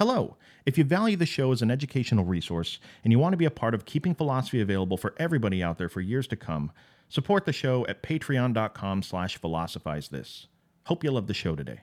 Hello! 0.00 0.38
If 0.64 0.78
you 0.78 0.84
value 0.84 1.18
the 1.18 1.26
show 1.26 1.52
as 1.52 1.60
an 1.60 1.70
educational 1.70 2.24
resource 2.24 2.78
and 3.04 3.12
you 3.12 3.18
want 3.18 3.34
to 3.34 3.36
be 3.36 3.44
a 3.44 3.50
part 3.50 3.74
of 3.74 3.84
keeping 3.84 4.14
philosophy 4.14 4.62
available 4.62 4.96
for 4.96 5.14
everybody 5.18 5.62
out 5.62 5.76
there 5.76 5.90
for 5.90 6.00
years 6.00 6.26
to 6.28 6.36
come, 6.36 6.72
support 7.10 7.44
the 7.44 7.52
show 7.52 7.84
at 7.86 8.02
patreon.com 8.02 9.02
slash 9.02 9.36
philosophize 9.36 10.08
this. 10.08 10.46
Hope 10.86 11.04
you 11.04 11.10
love 11.10 11.26
the 11.26 11.34
show 11.34 11.54
today. 11.54 11.80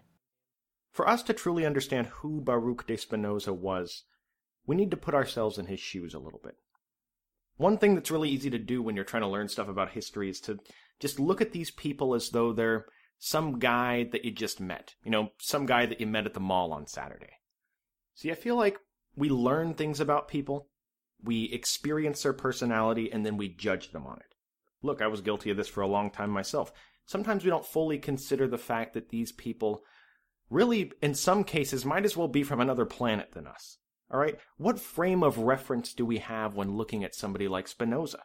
For 0.92 1.08
us 1.08 1.22
to 1.22 1.34
truly 1.34 1.64
understand 1.64 2.08
who 2.08 2.42
Baruch 2.42 2.88
de 2.88 2.98
Spinoza 2.98 3.54
was, 3.54 4.06
we 4.66 4.76
need 4.76 4.90
to 4.90 4.98
put 4.98 5.14
ourselves 5.14 5.60
in 5.60 5.68
his 5.68 5.80
shoes 5.80 6.16
a 6.16 6.20
little 6.20 6.42
bit. 6.44 6.56
One 7.58 7.78
thing 7.78 7.94
that's 7.94 8.10
really 8.10 8.32
easy 8.32 8.50
to 8.50 8.58
do 8.58 8.82
when 8.82 8.96
you're 8.96 9.06
trying 9.06 9.22
to 9.22 9.30
learn 9.30 9.48
stuff 9.48 9.68
about 9.68 9.92
history 9.92 10.32
is 10.32 10.42
to 10.42 10.58
just 11.00 11.20
look 11.20 11.40
at 11.40 11.52
these 11.52 11.70
people 11.70 12.16
as 12.16 12.32
though 12.32 12.52
they're 12.52 12.88
some 13.20 13.60
guy 13.60 14.06
that 14.12 14.26
you 14.26 14.32
just 14.32 14.60
met. 14.60 14.96
You 15.04 15.12
know, 15.12 15.30
some 15.38 15.68
guy 15.68 15.86
that 15.86 16.02
you 16.02 16.08
met 16.08 16.26
at 16.26 16.34
the 16.34 16.40
mall 16.40 16.74
on 16.74 16.88
Saturday. 16.88 17.37
See, 18.18 18.32
I 18.32 18.36
feel 18.36 18.56
like 18.56 18.80
we 19.16 19.30
learn 19.30 19.76
things 19.76 20.00
about 20.00 20.28
people, 20.28 20.70
we 21.24 21.52
experience 21.54 22.24
their 22.24 22.34
personality, 22.34 23.12
and 23.12 23.24
then 23.24 23.38
we 23.38 23.48
judge 23.48 23.92
them 23.92 24.08
on 24.08 24.18
it. 24.18 24.34
Look, 24.82 25.04
I 25.04 25.08
was 25.08 25.22
guilty 25.22 25.52
of 25.52 25.58
this 25.58 25.68
for 25.68 25.82
a 25.82 25.88
long 25.88 26.10
time 26.10 26.32
myself. 26.32 26.74
Sometimes 27.06 27.44
we 27.44 27.52
don't 27.52 27.66
fully 27.66 28.00
consider 28.00 28.48
the 28.48 28.58
fact 28.58 28.96
that 28.96 29.10
these 29.10 29.32
people 29.32 29.84
really, 30.50 30.92
in 31.00 31.14
some 31.14 31.44
cases, 31.44 31.86
might 31.86 32.06
as 32.06 32.18
well 32.18 32.28
be 32.28 32.42
from 32.42 32.60
another 32.60 32.86
planet 32.86 33.34
than 33.34 33.46
us. 33.46 33.78
All 34.10 34.20
right? 34.20 34.40
What 34.58 34.80
frame 34.80 35.22
of 35.22 35.38
reference 35.38 35.94
do 35.94 36.04
we 36.04 36.18
have 36.18 36.56
when 36.56 36.76
looking 36.76 37.04
at 37.04 37.14
somebody 37.14 37.48
like 37.48 37.68
Spinoza? 37.68 38.24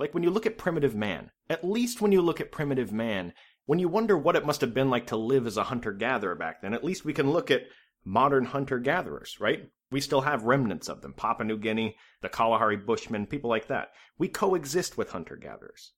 Like 0.00 0.14
when 0.14 0.24
you 0.24 0.30
look 0.30 0.46
at 0.46 0.58
primitive 0.58 0.96
man, 0.96 1.30
at 1.48 1.62
least 1.62 2.00
when 2.00 2.10
you 2.10 2.22
look 2.22 2.40
at 2.40 2.50
primitive 2.50 2.90
man, 2.92 3.34
when 3.66 3.78
you 3.78 3.88
wonder 3.88 4.18
what 4.18 4.34
it 4.34 4.46
must 4.46 4.62
have 4.62 4.74
been 4.74 4.90
like 4.90 5.06
to 5.08 5.16
live 5.16 5.46
as 5.46 5.56
a 5.56 5.64
hunter 5.64 5.92
gatherer 5.92 6.34
back 6.34 6.60
then, 6.60 6.74
at 6.74 6.82
least 6.82 7.04
we 7.04 7.12
can 7.12 7.30
look 7.30 7.52
at 7.52 7.62
modern 8.04 8.46
hunter 8.46 8.78
gatherers, 8.78 9.38
right? 9.40 9.70
We 9.90 10.00
still 10.00 10.20
have 10.22 10.44
remnants 10.44 10.88
of 10.88 11.02
them. 11.02 11.12
Papua 11.12 11.46
New 11.46 11.58
Guinea, 11.58 11.96
the 12.22 12.28
Kalahari 12.28 12.76
Bushmen, 12.76 13.26
people 13.26 13.50
like 13.50 13.66
that. 13.68 13.88
We 14.18 14.28
coexist 14.28 14.96
with 14.96 15.10
hunter 15.10 15.36
gatherers. 15.36 15.92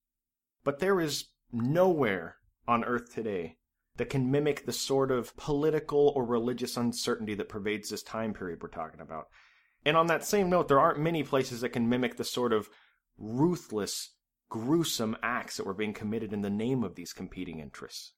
But 0.64 0.78
there 0.78 1.00
is 1.00 1.26
nowhere 1.52 2.36
on 2.66 2.84
Earth 2.84 3.12
today 3.14 3.58
that 3.96 4.08
can 4.08 4.30
mimic 4.30 4.64
the 4.64 4.72
sort 4.72 5.10
of 5.10 5.36
political 5.36 6.12
or 6.16 6.24
religious 6.24 6.76
uncertainty 6.76 7.34
that 7.34 7.48
pervades 7.48 7.90
this 7.90 8.02
time 8.02 8.32
period 8.32 8.62
we're 8.62 8.68
talking 8.68 9.00
about. 9.00 9.26
And 9.84 9.96
on 9.96 10.06
that 10.06 10.24
same 10.24 10.48
note, 10.48 10.68
there 10.68 10.80
aren't 10.80 11.00
many 11.00 11.22
places 11.22 11.60
that 11.60 11.70
can 11.70 11.88
mimic 11.88 12.16
the 12.16 12.24
sort 12.24 12.52
of 12.52 12.70
ruthless, 13.18 14.14
gruesome 14.48 15.16
acts 15.22 15.56
that 15.56 15.66
were 15.66 15.74
being 15.74 15.92
committed 15.92 16.32
in 16.32 16.40
the 16.40 16.50
name 16.50 16.84
of 16.84 16.94
these 16.94 17.12
competing 17.12 17.58
interests. 17.58 18.12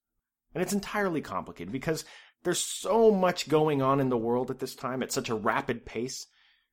And 0.55 0.63
it's 0.63 0.73
entirely 0.73 1.21
complicated 1.21 1.73
because 1.73 2.05
there's 2.45 2.61
so 2.61 3.11
much 3.11 3.49
going 3.49 3.83
on 3.83 4.01
in 4.01 4.11
the 4.11 4.17
world 4.17 4.51
at 4.51 4.59
this 4.59 4.75
time 4.75 5.03
at 5.03 5.13
such 5.13 5.29
a 5.29 5.35
rapid 5.35 5.85
pace. 5.85 6.27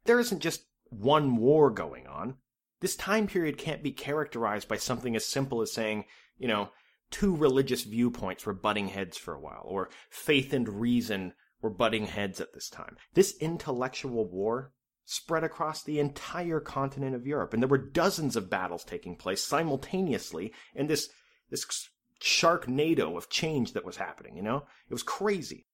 There 0.05 0.19
isn't 0.19 0.41
just 0.41 0.65
one 0.89 1.37
war 1.37 1.71
going 1.71 2.07
on. 2.07 2.35
This 2.81 2.95
time 2.95 3.27
period 3.27 3.57
can't 3.57 3.83
be 3.83 3.91
characterized 3.91 4.67
by 4.67 4.77
something 4.77 5.15
as 5.15 5.25
simple 5.25 5.61
as 5.61 5.71
saying, 5.71 6.05
you 6.37 6.47
know, 6.47 6.69
two 7.09 7.35
religious 7.35 7.83
viewpoints 7.83 8.45
were 8.45 8.53
butting 8.53 8.87
heads 8.87 9.17
for 9.17 9.33
a 9.33 9.39
while, 9.39 9.63
or 9.65 9.89
faith 10.09 10.53
and 10.53 10.67
reason 10.81 11.33
were 11.61 11.69
butting 11.69 12.07
heads 12.07 12.41
at 12.41 12.53
this 12.53 12.69
time. 12.69 12.97
This 13.13 13.37
intellectual 13.39 14.27
war 14.27 14.73
spread 15.05 15.43
across 15.43 15.83
the 15.83 15.99
entire 15.99 16.59
continent 16.59 17.15
of 17.15 17.27
Europe, 17.27 17.53
and 17.53 17.61
there 17.61 17.69
were 17.69 17.77
dozens 17.77 18.35
of 18.35 18.49
battles 18.49 18.83
taking 18.83 19.15
place 19.15 19.43
simultaneously 19.43 20.53
in 20.73 20.87
this 20.87 21.09
this 21.49 21.89
sharknado 22.21 23.17
of 23.17 23.29
change 23.29 23.73
that 23.73 23.85
was 23.85 23.97
happening, 23.97 24.35
you 24.35 24.43
know? 24.43 24.65
It 24.89 24.93
was 24.93 25.03
crazy. 25.03 25.65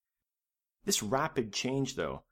This 0.86 1.04
rapid 1.04 1.54
change, 1.54 1.96
though, 1.96 2.24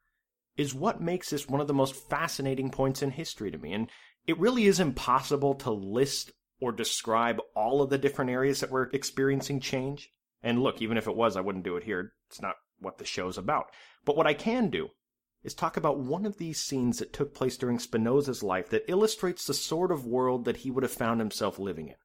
is 0.55 0.73
what 0.73 1.01
makes 1.01 1.29
this 1.29 1.47
one 1.47 1.61
of 1.61 1.67
the 1.67 1.73
most 1.73 1.95
fascinating 2.09 2.69
points 2.69 3.01
in 3.01 3.11
history 3.11 3.51
to 3.51 3.57
me. 3.57 3.73
And 3.73 3.89
it 4.25 4.39
really 4.39 4.65
is 4.65 4.79
impossible 4.79 5.55
to 5.55 5.71
list 5.71 6.31
or 6.61 6.71
describe 6.71 7.39
all 7.55 7.81
of 7.81 7.89
the 7.89 7.97
different 7.97 8.31
areas 8.31 8.61
that 8.61 8.71
were 8.71 8.89
experiencing 8.93 9.59
change. 9.59 10.09
And 10.41 10.63
look, 10.63 10.81
even 10.81 10.97
if 10.97 11.07
it 11.07 11.15
was, 11.15 11.35
I 11.35 11.41
wouldn't 11.41 11.65
do 11.65 11.75
it 11.75 11.83
here. 11.83 12.13
It's 12.29 12.41
not 12.41 12.55
what 12.79 12.97
the 12.97 13.05
show's 13.05 13.37
about. 13.37 13.65
But 14.05 14.15
what 14.15 14.27
I 14.27 14.33
can 14.33 14.69
do 14.69 14.89
is 15.43 15.53
talk 15.53 15.77
about 15.77 15.99
one 15.99 16.25
of 16.25 16.37
these 16.37 16.61
scenes 16.61 16.99
that 16.99 17.13
took 17.13 17.35
place 17.35 17.57
during 17.57 17.77
Spinoza's 17.77 18.41
life 18.41 18.69
that 18.69 18.89
illustrates 18.89 19.45
the 19.45 19.53
sort 19.53 19.91
of 19.91 20.05
world 20.05 20.45
that 20.45 20.57
he 20.57 20.71
would 20.71 20.83
have 20.83 20.91
found 20.91 21.19
himself 21.19 21.59
living 21.59 21.89
in. 21.89 21.95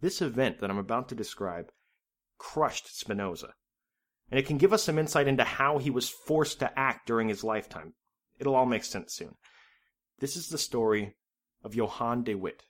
This 0.00 0.20
event 0.20 0.58
that 0.58 0.70
I'm 0.70 0.78
about 0.78 1.08
to 1.08 1.14
describe 1.14 1.70
crushed 2.38 2.98
Spinoza, 2.98 3.54
and 4.30 4.38
it 4.38 4.46
can 4.46 4.58
give 4.58 4.72
us 4.72 4.82
some 4.82 4.98
insight 4.98 5.28
into 5.28 5.44
how 5.44 5.78
he 5.78 5.90
was 5.90 6.08
forced 6.08 6.58
to 6.60 6.78
act 6.78 7.06
during 7.06 7.28
his 7.28 7.44
lifetime. 7.44 7.94
It'll 8.38 8.54
all 8.54 8.66
make 8.66 8.84
sense 8.84 9.14
soon. 9.14 9.36
This 10.18 10.36
is 10.36 10.48
the 10.48 10.58
story 10.58 11.16
of 11.62 11.74
Johann 11.74 12.22
de 12.22 12.34
Witt. 12.34 12.64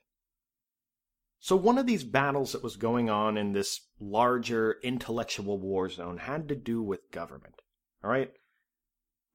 So, 1.38 1.54
one 1.54 1.78
of 1.78 1.86
these 1.86 2.04
battles 2.04 2.52
that 2.52 2.62
was 2.62 2.76
going 2.76 3.10
on 3.10 3.36
in 3.36 3.52
this 3.52 3.80
larger 4.00 4.76
intellectual 4.82 5.58
war 5.58 5.88
zone 5.88 6.18
had 6.18 6.48
to 6.48 6.56
do 6.56 6.82
with 6.82 7.10
government. 7.10 7.62
All 8.02 8.10
right? 8.10 8.32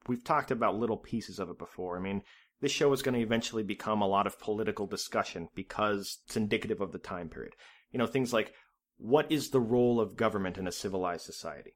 We've 0.08 0.24
talked 0.24 0.50
about 0.50 0.78
little 0.78 0.96
pieces 0.96 1.38
of 1.38 1.48
it 1.48 1.58
before. 1.58 1.96
I 1.96 2.00
mean, 2.00 2.22
this 2.60 2.72
show 2.72 2.92
is 2.92 3.02
going 3.02 3.14
to 3.14 3.20
eventually 3.20 3.62
become 3.62 4.02
a 4.02 4.08
lot 4.08 4.26
of 4.26 4.38
political 4.38 4.86
discussion 4.86 5.48
because 5.54 6.18
it's 6.26 6.36
indicative 6.36 6.80
of 6.80 6.92
the 6.92 6.98
time 6.98 7.28
period. 7.28 7.54
You 7.92 7.98
know, 7.98 8.06
things 8.06 8.32
like 8.32 8.52
what 8.96 9.30
is 9.30 9.50
the 9.50 9.60
role 9.60 10.00
of 10.00 10.16
government 10.16 10.58
in 10.58 10.66
a 10.66 10.72
civilized 10.72 11.24
society? 11.24 11.74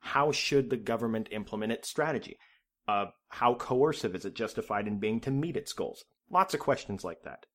How 0.00 0.32
should 0.32 0.70
the 0.70 0.76
government 0.76 1.28
implement 1.30 1.72
its 1.72 1.88
strategy? 1.88 2.38
Uh, 2.86 3.06
how 3.28 3.54
coercive 3.54 4.14
is 4.14 4.24
it 4.24 4.34
justified 4.34 4.86
in 4.86 4.98
being 4.98 5.20
to 5.20 5.30
meet 5.30 5.56
its 5.56 5.72
goals? 5.72 6.04
Lots 6.30 6.54
of 6.54 6.60
questions 6.60 7.04
like 7.04 7.22
that. 7.22 7.46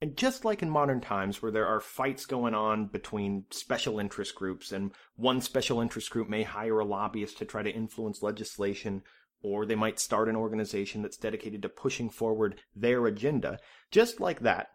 And 0.00 0.16
just 0.16 0.44
like 0.44 0.62
in 0.62 0.70
modern 0.70 1.00
times, 1.00 1.42
where 1.42 1.50
there 1.50 1.66
are 1.66 1.80
fights 1.80 2.24
going 2.24 2.54
on 2.54 2.86
between 2.86 3.46
special 3.50 3.98
interest 3.98 4.34
groups, 4.34 4.70
and 4.70 4.92
one 5.16 5.40
special 5.40 5.80
interest 5.80 6.10
group 6.10 6.28
may 6.28 6.44
hire 6.44 6.78
a 6.78 6.84
lobbyist 6.84 7.38
to 7.38 7.44
try 7.44 7.62
to 7.62 7.70
influence 7.70 8.22
legislation, 8.22 9.02
or 9.42 9.66
they 9.66 9.74
might 9.74 9.98
start 9.98 10.28
an 10.28 10.36
organization 10.36 11.02
that's 11.02 11.16
dedicated 11.16 11.62
to 11.62 11.68
pushing 11.68 12.10
forward 12.10 12.60
their 12.76 13.06
agenda, 13.06 13.58
just 13.90 14.20
like 14.20 14.40
that, 14.40 14.68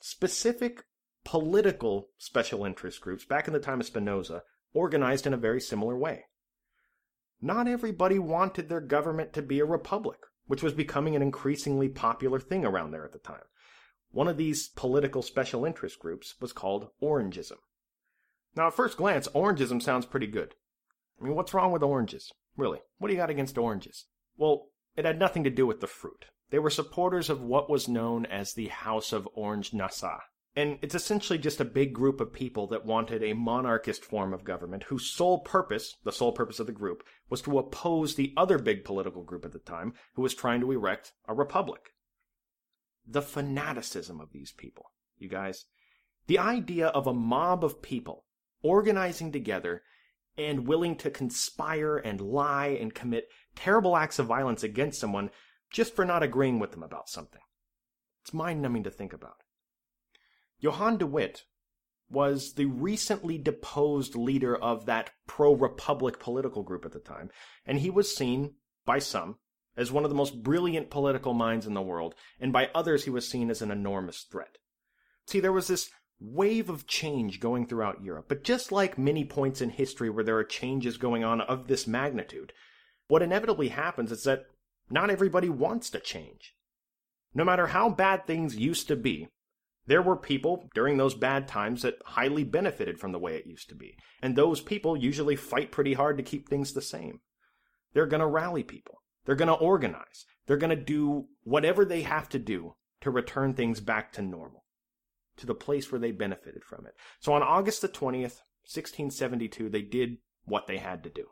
specific 0.00 0.84
political 1.28 2.08
special 2.16 2.64
interest 2.64 3.02
groups 3.02 3.22
back 3.22 3.46
in 3.46 3.52
the 3.52 3.60
time 3.60 3.80
of 3.80 3.86
Spinoza 3.86 4.44
organized 4.72 5.26
in 5.26 5.34
a 5.34 5.36
very 5.36 5.60
similar 5.60 5.94
way. 5.94 6.24
Not 7.42 7.68
everybody 7.68 8.18
wanted 8.18 8.70
their 8.70 8.80
government 8.80 9.34
to 9.34 9.42
be 9.42 9.60
a 9.60 9.66
republic, 9.66 10.20
which 10.46 10.62
was 10.62 10.72
becoming 10.72 11.14
an 11.14 11.20
increasingly 11.20 11.90
popular 11.90 12.40
thing 12.40 12.64
around 12.64 12.92
there 12.92 13.04
at 13.04 13.12
the 13.12 13.18
time. 13.18 13.42
One 14.10 14.26
of 14.26 14.38
these 14.38 14.68
political 14.68 15.20
special 15.20 15.66
interest 15.66 15.98
groups 15.98 16.34
was 16.40 16.54
called 16.54 16.88
Orangism. 17.02 17.58
Now, 18.56 18.68
at 18.68 18.74
first 18.74 18.96
glance, 18.96 19.28
Orangism 19.28 19.82
sounds 19.82 20.06
pretty 20.06 20.28
good. 20.28 20.54
I 21.20 21.24
mean, 21.24 21.34
what's 21.34 21.52
wrong 21.52 21.72
with 21.72 21.82
oranges? 21.82 22.32
Really, 22.56 22.78
what 22.96 23.08
do 23.08 23.12
you 23.12 23.20
got 23.20 23.28
against 23.28 23.58
oranges? 23.58 24.06
Well, 24.38 24.68
it 24.96 25.04
had 25.04 25.18
nothing 25.18 25.44
to 25.44 25.50
do 25.50 25.66
with 25.66 25.82
the 25.82 25.86
fruit. 25.86 26.24
They 26.48 26.58
were 26.58 26.70
supporters 26.70 27.28
of 27.28 27.42
what 27.42 27.68
was 27.68 27.86
known 27.86 28.24
as 28.24 28.54
the 28.54 28.68
House 28.68 29.12
of 29.12 29.28
Orange 29.34 29.74
Nassau, 29.74 30.20
and 30.56 30.78
it's 30.82 30.94
essentially 30.94 31.38
just 31.38 31.60
a 31.60 31.64
big 31.64 31.92
group 31.92 32.20
of 32.20 32.32
people 32.32 32.66
that 32.68 32.84
wanted 32.84 33.22
a 33.22 33.34
monarchist 33.34 34.04
form 34.04 34.32
of 34.32 34.44
government 34.44 34.84
whose 34.84 35.06
sole 35.06 35.38
purpose, 35.40 35.96
the 36.04 36.12
sole 36.12 36.32
purpose 36.32 36.58
of 36.58 36.66
the 36.66 36.72
group, 36.72 37.04
was 37.30 37.40
to 37.42 37.58
oppose 37.58 38.14
the 38.14 38.32
other 38.36 38.58
big 38.58 38.84
political 38.84 39.22
group 39.22 39.44
at 39.44 39.52
the 39.52 39.58
time 39.58 39.92
who 40.14 40.22
was 40.22 40.34
trying 40.34 40.60
to 40.60 40.72
erect 40.72 41.12
a 41.28 41.34
republic. 41.34 41.92
The 43.06 43.22
fanaticism 43.22 44.20
of 44.20 44.32
these 44.32 44.52
people, 44.52 44.92
you 45.16 45.28
guys. 45.28 45.66
The 46.26 46.38
idea 46.38 46.88
of 46.88 47.06
a 47.06 47.14
mob 47.14 47.64
of 47.64 47.80
people 47.80 48.24
organizing 48.62 49.32
together 49.32 49.82
and 50.36 50.66
willing 50.66 50.96
to 50.96 51.10
conspire 51.10 51.96
and 51.96 52.20
lie 52.20 52.76
and 52.80 52.94
commit 52.94 53.28
terrible 53.56 53.96
acts 53.96 54.18
of 54.18 54.26
violence 54.26 54.62
against 54.62 55.00
someone 55.00 55.30
just 55.70 55.94
for 55.94 56.04
not 56.04 56.22
agreeing 56.22 56.58
with 56.58 56.70
them 56.72 56.82
about 56.82 57.08
something. 57.08 57.40
It's 58.22 58.32
mind 58.32 58.62
numbing 58.62 58.84
to 58.84 58.90
think 58.90 59.12
about. 59.12 59.42
Johann 60.60 60.96
de 60.96 61.06
Witt 61.06 61.44
was 62.10 62.54
the 62.54 62.66
recently 62.66 63.38
deposed 63.38 64.14
leader 64.14 64.56
of 64.56 64.86
that 64.86 65.10
pro 65.26 65.54
republic 65.54 66.18
political 66.18 66.62
group 66.62 66.84
at 66.84 66.92
the 66.92 66.98
time, 66.98 67.30
and 67.66 67.78
he 67.78 67.90
was 67.90 68.14
seen 68.14 68.54
by 68.84 68.98
some 68.98 69.36
as 69.76 69.92
one 69.92 70.04
of 70.04 70.10
the 70.10 70.16
most 70.16 70.42
brilliant 70.42 70.90
political 70.90 71.32
minds 71.32 71.66
in 71.66 71.74
the 71.74 71.82
world, 71.82 72.14
and 72.40 72.52
by 72.52 72.68
others 72.74 73.04
he 73.04 73.10
was 73.10 73.28
seen 73.28 73.50
as 73.50 73.62
an 73.62 73.70
enormous 73.70 74.22
threat. 74.22 74.58
See, 75.26 75.38
there 75.38 75.52
was 75.52 75.68
this 75.68 75.90
wave 76.18 76.68
of 76.68 76.88
change 76.88 77.38
going 77.38 77.66
throughout 77.66 78.02
Europe, 78.02 78.26
but 78.28 78.42
just 78.42 78.72
like 78.72 78.98
many 78.98 79.24
points 79.24 79.60
in 79.60 79.70
history 79.70 80.10
where 80.10 80.24
there 80.24 80.38
are 80.38 80.44
changes 80.44 80.96
going 80.96 81.22
on 81.22 81.40
of 81.42 81.68
this 81.68 81.86
magnitude, 81.86 82.52
what 83.06 83.22
inevitably 83.22 83.68
happens 83.68 84.10
is 84.10 84.24
that 84.24 84.46
not 84.90 85.10
everybody 85.10 85.48
wants 85.48 85.90
to 85.90 86.00
change. 86.00 86.56
No 87.34 87.44
matter 87.44 87.68
how 87.68 87.88
bad 87.88 88.26
things 88.26 88.56
used 88.56 88.88
to 88.88 88.96
be, 88.96 89.28
there 89.88 90.02
were 90.02 90.16
people 90.16 90.68
during 90.74 90.98
those 90.98 91.14
bad 91.14 91.48
times 91.48 91.80
that 91.80 91.96
highly 92.04 92.44
benefited 92.44 93.00
from 93.00 93.12
the 93.12 93.18
way 93.18 93.36
it 93.36 93.46
used 93.46 93.70
to 93.70 93.74
be. 93.74 93.96
And 94.22 94.36
those 94.36 94.60
people 94.60 94.96
usually 94.96 95.34
fight 95.34 95.72
pretty 95.72 95.94
hard 95.94 96.18
to 96.18 96.22
keep 96.22 96.46
things 96.46 96.74
the 96.74 96.82
same. 96.82 97.20
They're 97.94 98.06
going 98.06 98.20
to 98.20 98.26
rally 98.26 98.62
people. 98.62 99.02
They're 99.24 99.34
going 99.34 99.48
to 99.48 99.54
organize. 99.54 100.26
They're 100.46 100.58
going 100.58 100.76
to 100.76 100.84
do 100.84 101.28
whatever 101.42 101.86
they 101.86 102.02
have 102.02 102.28
to 102.30 102.38
do 102.38 102.74
to 103.00 103.10
return 103.10 103.54
things 103.54 103.80
back 103.80 104.12
to 104.12 104.22
normal, 104.22 104.66
to 105.38 105.46
the 105.46 105.54
place 105.54 105.90
where 105.90 105.98
they 105.98 106.12
benefited 106.12 106.64
from 106.64 106.86
it. 106.86 106.92
So 107.18 107.32
on 107.32 107.42
August 107.42 107.80
the 107.80 107.88
20th, 107.88 108.42
1672, 108.68 109.70
they 109.70 109.80
did 109.80 110.18
what 110.44 110.66
they 110.66 110.76
had 110.76 111.02
to 111.04 111.10
do. 111.10 111.28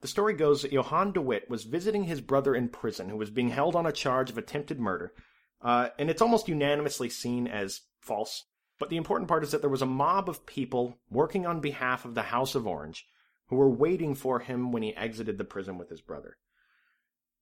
The 0.00 0.08
story 0.08 0.32
goes 0.32 0.62
that 0.62 0.72
Johann 0.72 1.12
de 1.12 1.20
Witt 1.20 1.50
was 1.50 1.64
visiting 1.64 2.04
his 2.04 2.22
brother 2.22 2.54
in 2.54 2.68
prison, 2.70 3.10
who 3.10 3.16
was 3.18 3.30
being 3.30 3.50
held 3.50 3.76
on 3.76 3.84
a 3.84 3.92
charge 3.92 4.30
of 4.30 4.38
attempted 4.38 4.80
murder, 4.80 5.12
uh, 5.64 5.88
and 5.98 6.10
it's 6.10 6.22
almost 6.22 6.46
unanimously 6.46 7.08
seen 7.08 7.48
as 7.48 7.80
false. 7.98 8.44
But 8.78 8.90
the 8.90 8.96
important 8.96 9.28
part 9.28 9.42
is 9.42 9.50
that 9.50 9.62
there 9.62 9.70
was 9.70 9.82
a 9.82 9.86
mob 9.86 10.28
of 10.28 10.46
people 10.46 10.98
working 11.10 11.46
on 11.46 11.60
behalf 11.60 12.04
of 12.04 12.14
the 12.14 12.22
House 12.22 12.54
of 12.54 12.66
Orange 12.66 13.06
who 13.48 13.56
were 13.56 13.70
waiting 13.70 14.14
for 14.14 14.40
him 14.40 14.72
when 14.72 14.82
he 14.82 14.94
exited 14.94 15.38
the 15.38 15.44
prison 15.44 15.78
with 15.78 15.88
his 15.88 16.00
brother. 16.00 16.36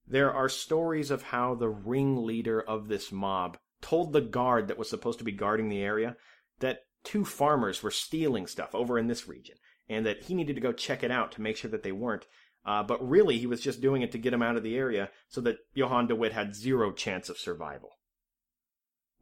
There 0.06 0.32
are 0.32 0.48
stories 0.48 1.10
of 1.10 1.22
how 1.22 1.54
the 1.54 1.68
ringleader 1.68 2.60
of 2.60 2.88
this 2.88 3.10
mob 3.10 3.58
told 3.80 4.12
the 4.12 4.20
guard 4.20 4.68
that 4.68 4.78
was 4.78 4.88
supposed 4.88 5.18
to 5.18 5.24
be 5.24 5.32
guarding 5.32 5.68
the 5.68 5.82
area 5.82 6.16
that 6.60 6.80
two 7.02 7.24
farmers 7.24 7.82
were 7.82 7.90
stealing 7.90 8.46
stuff 8.46 8.74
over 8.74 8.98
in 8.98 9.06
this 9.08 9.26
region 9.26 9.56
and 9.88 10.06
that 10.06 10.24
he 10.24 10.34
needed 10.34 10.54
to 10.54 10.62
go 10.62 10.72
check 10.72 11.02
it 11.02 11.10
out 11.10 11.32
to 11.32 11.42
make 11.42 11.56
sure 11.56 11.70
that 11.70 11.82
they 11.82 11.92
weren't. 11.92 12.26
Uh, 12.64 12.82
but 12.82 13.08
really, 13.08 13.38
he 13.38 13.46
was 13.46 13.60
just 13.60 13.80
doing 13.80 14.02
it 14.02 14.12
to 14.12 14.18
get 14.18 14.32
him 14.32 14.42
out 14.42 14.56
of 14.56 14.62
the 14.62 14.76
area 14.76 15.10
so 15.28 15.40
that 15.40 15.58
Johann 15.74 16.06
de 16.06 16.14
Witt 16.14 16.32
had 16.32 16.54
zero 16.54 16.92
chance 16.92 17.28
of 17.28 17.38
survival. 17.38 17.90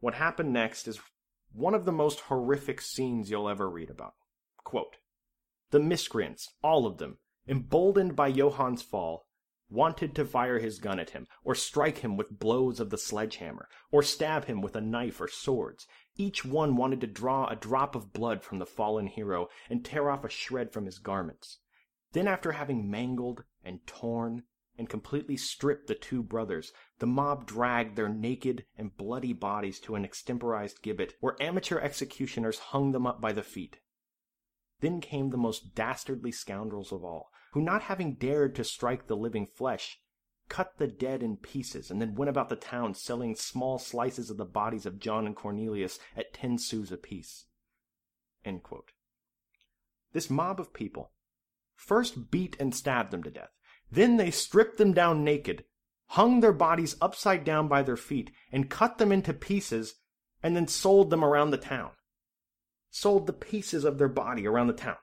What 0.01 0.15
happened 0.15 0.51
next 0.51 0.87
is 0.87 0.99
one 1.53 1.75
of 1.75 1.85
the 1.85 1.91
most 1.91 2.21
horrific 2.21 2.81
scenes 2.81 3.29
you'll 3.29 3.47
ever 3.47 3.69
read 3.69 3.89
about. 3.89 4.15
Quote, 4.63 4.97
the 5.69 5.79
miscreants, 5.79 6.49
all 6.63 6.85
of 6.87 6.97
them, 6.97 7.19
emboldened 7.47 8.15
by 8.15 8.31
Johann's 8.31 8.81
fall, 8.81 9.27
wanted 9.69 10.15
to 10.15 10.25
fire 10.25 10.57
his 10.57 10.79
gun 10.79 10.99
at 10.99 11.11
him, 11.11 11.27
or 11.43 11.53
strike 11.53 11.99
him 11.99 12.17
with 12.17 12.39
blows 12.39 12.79
of 12.79 12.89
the 12.89 12.97
sledgehammer, 12.97 13.69
or 13.91 14.01
stab 14.01 14.45
him 14.45 14.59
with 14.61 14.75
a 14.75 14.81
knife 14.81 15.21
or 15.21 15.27
swords. 15.27 15.85
Each 16.17 16.43
one 16.43 16.75
wanted 16.75 16.99
to 17.01 17.07
draw 17.07 17.45
a 17.45 17.55
drop 17.55 17.95
of 17.95 18.11
blood 18.11 18.43
from 18.43 18.57
the 18.57 18.65
fallen 18.65 19.05
hero 19.05 19.49
and 19.69 19.85
tear 19.85 20.09
off 20.09 20.25
a 20.25 20.29
shred 20.29 20.73
from 20.73 20.85
his 20.85 20.97
garments. 20.97 21.59
Then, 22.11 22.27
after 22.27 22.53
having 22.53 22.89
mangled 22.89 23.43
and 23.63 23.85
torn 23.85 24.43
and 24.81 24.89
completely 24.89 25.37
stripped 25.37 25.85
the 25.85 25.93
two 25.93 26.23
brothers, 26.23 26.73
the 26.97 27.05
mob 27.05 27.45
dragged 27.45 27.95
their 27.95 28.09
naked 28.09 28.65
and 28.75 28.97
bloody 28.97 29.31
bodies 29.31 29.79
to 29.79 29.93
an 29.93 30.03
extemporized 30.03 30.81
gibbet, 30.81 31.13
where 31.19 31.39
amateur 31.39 31.79
executioners 31.79 32.57
hung 32.57 32.91
them 32.91 33.05
up 33.05 33.21
by 33.21 33.31
the 33.31 33.43
feet. 33.43 33.77
Then 34.79 34.99
came 34.99 35.29
the 35.29 35.37
most 35.37 35.75
dastardly 35.75 36.31
scoundrels 36.31 36.91
of 36.91 37.03
all, 37.03 37.29
who 37.53 37.61
not 37.61 37.83
having 37.83 38.15
dared 38.15 38.55
to 38.55 38.63
strike 38.63 39.05
the 39.05 39.15
living 39.15 39.45
flesh, 39.45 39.99
cut 40.49 40.79
the 40.79 40.87
dead 40.87 41.21
in 41.21 41.37
pieces, 41.37 41.91
and 41.91 42.01
then 42.01 42.15
went 42.15 42.29
about 42.29 42.49
the 42.49 42.55
town 42.55 42.95
selling 42.95 43.35
small 43.35 43.77
slices 43.77 44.31
of 44.31 44.37
the 44.37 44.45
bodies 44.45 44.87
of 44.87 44.97
John 44.97 45.27
and 45.27 45.35
Cornelius 45.35 45.99
at 46.17 46.33
ten 46.33 46.57
sous 46.57 46.91
apiece. 46.91 47.45
This 50.13 50.31
mob 50.31 50.59
of 50.59 50.73
people 50.73 51.11
first 51.75 52.31
beat 52.31 52.57
and 52.59 52.73
stabbed 52.73 53.11
them 53.11 53.21
to 53.21 53.29
death. 53.29 53.51
Then 53.91 54.17
they 54.17 54.31
stripped 54.31 54.77
them 54.77 54.93
down 54.93 55.23
naked, 55.23 55.65
hung 56.07 56.39
their 56.39 56.53
bodies 56.53 56.95
upside 57.01 57.43
down 57.43 57.67
by 57.67 57.83
their 57.83 57.97
feet, 57.97 58.31
and 58.51 58.69
cut 58.69 58.97
them 58.97 59.11
into 59.11 59.33
pieces, 59.33 59.95
and 60.41 60.55
then 60.55 60.67
sold 60.67 61.09
them 61.09 61.23
around 61.23 61.51
the 61.51 61.57
town 61.57 61.91
sold 62.91 63.25
the 63.25 63.33
pieces 63.33 63.85
of 63.85 63.97
their 63.97 64.09
body 64.09 64.45
around 64.45 64.67
the 64.67 64.73
town. 64.73 64.97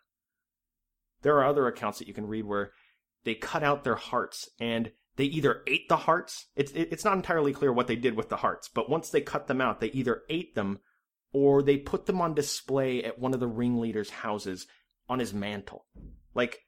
There 1.23 1.37
are 1.39 1.47
other 1.47 1.67
accounts 1.67 1.99
that 1.99 2.07
you 2.07 2.15
can 2.15 2.29
read 2.29 2.45
where 2.45 2.71
they 3.25 3.35
cut 3.35 3.65
out 3.65 3.83
their 3.83 3.97
hearts 3.97 4.49
and 4.61 4.93
they 5.17 5.25
either 5.25 5.63
ate 5.67 5.89
the 5.89 5.97
hearts. 5.97 6.47
It's 6.55 6.71
it's 6.73 7.05
not 7.05 7.17
entirely 7.17 7.53
clear 7.53 7.73
what 7.73 7.89
they 7.89 7.97
did 7.97 8.17
with 8.17 8.29
the 8.29 8.37
hearts, 8.37 8.69
but 8.73 8.89
once 8.89 9.11
they 9.11 9.21
cut 9.21 9.49
them 9.49 9.61
out, 9.61 9.81
they 9.81 9.89
either 9.89 10.23
ate 10.29 10.55
them 10.55 10.79
or 11.33 11.61
they 11.61 11.77
put 11.77 12.07
them 12.07 12.21
on 12.21 12.35
display 12.35 13.03
at 13.03 13.19
one 13.19 13.35
of 13.35 13.41
the 13.41 13.49
ringleader's 13.49 14.11
houses 14.11 14.69
on 15.09 15.19
his 15.19 15.35
mantle, 15.35 15.87
like 16.35 16.61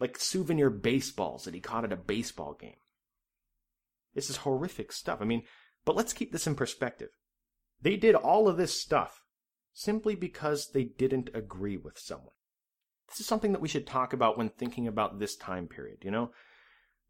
like 0.00 0.18
souvenir 0.18 0.70
baseballs 0.70 1.44
that 1.44 1.54
he 1.54 1.60
caught 1.60 1.84
at 1.84 1.92
a 1.92 1.96
baseball 1.96 2.56
game. 2.58 2.76
This 4.14 4.30
is 4.30 4.38
horrific 4.38 4.92
stuff. 4.92 5.18
I 5.20 5.24
mean, 5.24 5.42
but 5.84 5.96
let's 5.96 6.12
keep 6.12 6.32
this 6.32 6.46
in 6.46 6.54
perspective. 6.54 7.10
They 7.80 7.96
did 7.96 8.14
all 8.14 8.48
of 8.48 8.56
this 8.56 8.80
stuff 8.80 9.22
simply 9.72 10.14
because 10.14 10.70
they 10.72 10.84
didn't 10.84 11.30
agree 11.34 11.76
with 11.76 11.98
someone. 11.98 12.34
This 13.08 13.20
is 13.20 13.26
something 13.26 13.52
that 13.52 13.60
we 13.60 13.68
should 13.68 13.86
talk 13.86 14.12
about 14.12 14.38
when 14.38 14.48
thinking 14.48 14.88
about 14.88 15.18
this 15.18 15.36
time 15.36 15.68
period, 15.68 15.98
you 16.02 16.10
know? 16.10 16.30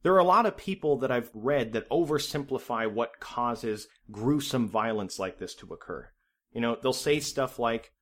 There 0.02 0.14
are 0.14 0.18
a 0.18 0.24
lot 0.24 0.44
of 0.44 0.56
people 0.56 0.98
that 0.98 1.10
I've 1.10 1.30
read 1.32 1.72
that 1.72 1.88
oversimplify 1.88 2.92
what 2.92 3.20
causes 3.20 3.88
gruesome 4.10 4.68
violence 4.68 5.18
like 5.18 5.38
this 5.38 5.54
to 5.56 5.72
occur. 5.72 6.10
You 6.52 6.60
know, 6.60 6.76
they'll 6.80 6.92
say 6.92 7.20
stuff 7.20 7.58
like, 7.58 7.92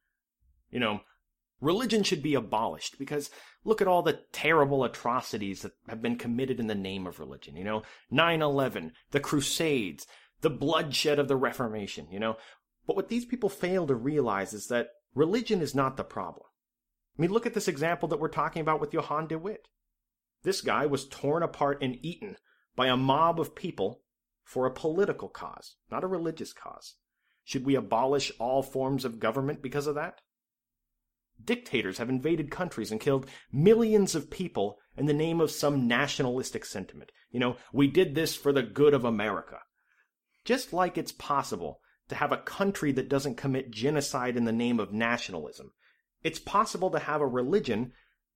you 0.71 0.81
know, 0.81 1.01
religion 1.63 2.03
should 2.03 2.23
be 2.23 2.35
abolished 2.35 2.99
because 2.99 3.31
look 3.65 3.81
at 3.81 3.89
all 3.89 4.03
the 4.03 4.21
terrible 4.33 4.85
atrocities 4.85 5.63
that 5.63 5.73
have 5.89 6.03
been 6.03 6.17
committed 6.17 6.61
in 6.61 6.67
the 6.67 6.75
name 6.75 7.07
of 7.07 7.21
religion. 7.21 7.57
You 7.57 7.65
know, 7.65 7.83
9-11, 8.13 8.91
the 9.13 9.21
Crusades, 9.21 10.07
the 10.43 10.51
bloodshed 10.51 11.19
of 11.19 11.29
the 11.29 11.37
Reformation, 11.37 12.09
you 12.11 12.21
know, 12.21 12.37
but 12.87 12.97
what 12.97 13.09
these 13.09 13.25
people 13.25 13.49
fail 13.49 13.87
to 13.87 13.95
realize 13.95 14.53
is 14.53 14.67
that 14.67 14.89
religion 15.15 15.63
is 15.63 15.75
not 15.75 15.97
the 15.97 16.05
problem. 16.05 16.47
I 17.17 17.23
mean, 17.23 17.31
look 17.31 17.47
at 17.47 17.55
this 17.55 17.69
example 17.69 18.09
that 18.09 18.19
we're 18.19 18.29
talking 18.29 18.61
about 18.61 18.81
with 18.81 18.93
Johann 18.93 19.29
de 19.29 19.39
Witt. 19.39 19.69
This 20.43 20.61
guy 20.61 20.87
was 20.87 21.07
torn 21.07 21.43
apart 21.45 21.81
and 21.81 21.97
eaten 22.05 22.37
by 22.75 22.89
a 22.89 22.97
mob 22.97 23.39
of 23.39 23.55
people 23.55 24.03
for 24.43 24.67
a 24.67 24.73
political 24.73 25.29
cause, 25.29 25.77
not 25.91 26.03
a 26.03 26.09
religious 26.09 26.53
cause. 26.53 26.97
Should 27.45 27.65
we 27.65 27.77
abolish 27.77 28.33
all 28.39 28.63
forms 28.63 29.05
of 29.05 29.21
government 29.21 29.63
because 29.63 29.87
of 29.87 29.95
that? 29.95 30.21
Dictators 31.45 31.99
have 31.99 32.09
invaded 32.09 32.51
countries 32.51 32.91
and 32.91 33.01
killed 33.01 33.27
millions 33.53 34.15
of 34.15 34.31
people 34.31 34.79
in 34.97 35.07
the 35.07 35.13
name 35.13 35.41
of 35.41 35.51
some 35.51 35.87
nationalistic 35.87 36.65
sentiment. 36.65 37.11
You 37.31 37.41
know, 37.41 37.57
we 37.73 37.89
did 37.89 38.15
this 38.15 38.37
for 38.37 38.53
the 38.53 38.63
good 38.63 38.95
of 38.95 39.05
America. 39.05 39.59
Just 40.45 40.73
like 40.73 40.99
it's 40.99 41.13
possible 41.13 41.81
to 42.09 42.15
have 42.15 42.33
a 42.33 42.37
country 42.37 42.93
that 42.93 43.09
doesn't 43.09 43.37
commit 43.37 43.71
genocide 43.71 44.37
in 44.37 44.45
the 44.45 44.53
name 44.53 44.79
of 44.79 44.93
nationalism. 44.93 45.73
It's 46.23 46.39
possible 46.39 46.91
to 46.91 46.99
have 46.99 47.21
a 47.21 47.27
religion 47.27 47.93